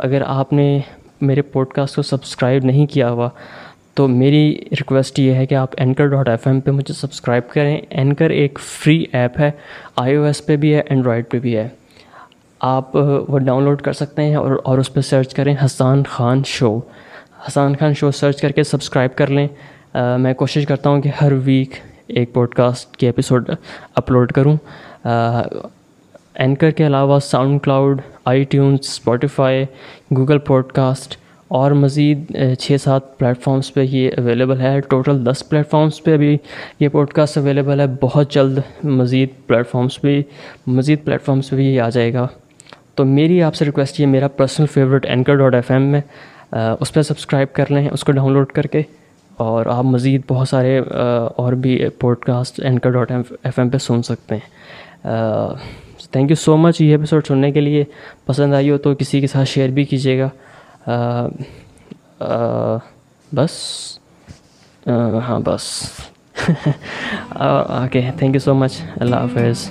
اگر 0.04 0.22
آپ 0.26 0.54
نے 0.54 0.80
میرے 1.22 1.42
پوڈ 1.42 1.68
کاسٹ 1.68 1.96
کو 1.96 2.02
سبسکرائب 2.02 2.66
نہیں 2.66 2.86
کیا 2.86 3.10
ہوا 3.12 3.30
تو 4.02 4.08
میری 4.08 4.64
ریکویسٹ 4.72 5.20
یہ 5.20 5.34
ہے 5.34 5.46
کہ 5.46 5.56
آپ 5.56 5.70
اینکر 5.78 6.08
ڈاٹ 6.08 6.30
ایف 6.30 6.48
ایم 6.48 6.60
پہ 6.60 6.72
مجھے 6.72 6.94
سبسکرائب 6.94 7.50
کریں۔ 7.50 7.82
اینکر 7.90 8.30
ایک 8.30 8.60
فری 8.60 9.06
ایپ 9.14 9.40
ہے 9.40 9.50
آئی 9.96 10.16
او 10.16 10.24
ایس 10.24 10.46
پہ 10.46 10.56
بھی 10.56 10.74
ہے 10.76 10.82
اینڈرائڈ 10.86 11.30
پہ 11.32 11.40
بھی 11.40 11.56
ہے۔ 11.58 11.68
آپ 12.62 12.96
وہ 12.96 13.40
ڈاؤن 13.40 13.64
لوڈ 13.64 13.82
کر 13.82 13.94
سکتے 13.94 14.22
ہیں 14.22 14.36
اور 14.36 14.56
اور 14.64 14.78
اس 14.78 14.94
پہ 14.94 15.02
سرچ 15.02 15.34
کریں 15.34 15.54
Hassan 15.66 16.04
Khan 16.10 16.42
show 16.48 16.78
Hassan 17.48 17.76
Khan 17.76 17.94
show 17.94 18.12
search 18.12 18.42
کر 18.42 18.52
کے 18.52 18.64
سبسکرائب 18.64 19.16
کر 19.16 19.28
لیں۔ 19.28 19.48
میں 20.20 20.34
کوشش 20.34 20.66
کرتا 20.66 20.90
ہوں 20.90 21.02
کہ 21.02 21.12
ہر 21.22 21.34
ویک 21.46 21.76
ایک 22.08 22.34
پوڈ 22.34 22.56
کاسٹ 22.56 22.98
کے 22.98 23.06
ایپیسوڈ 23.06 23.50
اپلوڈ 23.96 24.32
کروں 24.32 24.58
اینکر 25.06 26.72
کے 26.72 26.88
علاوہ 26.88 27.20
SoundCloud 27.64 28.02
iTunes 28.44 28.80
Spotify 28.82 29.66
Google 30.18 30.40
podcast 30.72 31.18
اور 31.58 31.72
مزید 31.72 32.36
چھ 32.60 32.76
سات 32.82 33.18
پلیٹفارمس 33.18 33.74
پہ 33.74 33.82
یہ 33.82 34.10
اویلیبل 34.18 34.62
ہے۔ 34.62 34.80
ٹوٹل 34.82 35.26
دس 35.26 35.50
پلیٹفارمس 35.50 36.04
پہ 36.04 36.14
ابھی 36.14 36.38
یہ 36.80 36.88
پوڈ 36.88 37.10
کاسٹ 37.10 37.38
اویلیبل 37.38 37.80
ہے۔ 37.80 37.86
بہت 38.02 38.32
جلد 38.32 38.60
مزید 38.84 39.30
پلیٹفارمس 39.48 40.02
پہ 40.02 40.22
مزید 40.68 41.04
پلیٹفارمس 41.06 41.50
پہ 41.50 41.56
بھی 41.56 41.66
یہ 41.66 41.82
آ 41.82 41.90
جائے 41.90 42.14
گا۔ 42.14 42.28
تو 42.96 43.06
میری 43.06 43.42
آپ 43.44 43.56
سے 43.56 43.66
ریکویسٹ 43.66 44.00
یہ 44.00 44.06
میرا 44.06 44.28
personal 44.28 44.68
favourite 44.68 45.06
anchor 45.06 45.36
dot 45.36 45.56
F 45.56 45.72
M 45.72 45.82
میں 45.82 46.02
اس 46.80 46.94
پہ 46.94 47.02
سبسکرائب 47.02 47.54
کر 47.54 47.72
لیں، 47.72 47.90
اس 47.92 48.04
کو 48.04 48.12
ڈاؤن 48.12 48.34
لوڈ 48.34 48.52
کر 48.52 48.64
کے۔ 48.64 48.82
اور 49.38 49.66
آپ 49.66 49.84
مزید 49.84 50.22
بہت 50.28 50.48
سارے 50.48 50.80
اور 51.36 51.54
بھی 51.54 51.90
podcast 52.20 52.60
anchor 52.64 52.90
dot 52.92 53.12
F 53.44 53.60
M 53.60 53.70
پہ 53.70 53.78
سن 53.78 54.02
سکتے 54.02 54.36
ہیں۔ 54.36 55.06
تھینک 56.12 56.30
یو 56.32 56.36
سو 56.36 56.58
مچ 56.58 56.82
یہ 56.82 56.92
ایپیسوڈ 56.92 57.28
سننے 57.28 57.52
کے 57.52 57.62
لیے۔ 57.62 57.84
پسند 58.26 58.54
آئی 58.54 58.70
ہو 58.70 58.78
تو 58.78 58.96
کسی 58.96 59.22
کے 59.22 59.28
ساتھ 59.28 59.50
شیئر 59.50 59.70
بھی 59.70 59.84
کیجیے 59.84 60.20
گا۔ 60.20 60.30
بس 63.32 63.52
ہاں 65.28 65.40
بس۔ 65.40 65.66
Okay 67.36 68.02
thank 68.18 68.36
you 68.36 68.40
so 68.40 68.54
much 68.54 68.82
اللہ 69.02 69.16
حافظ۔ 69.16 69.70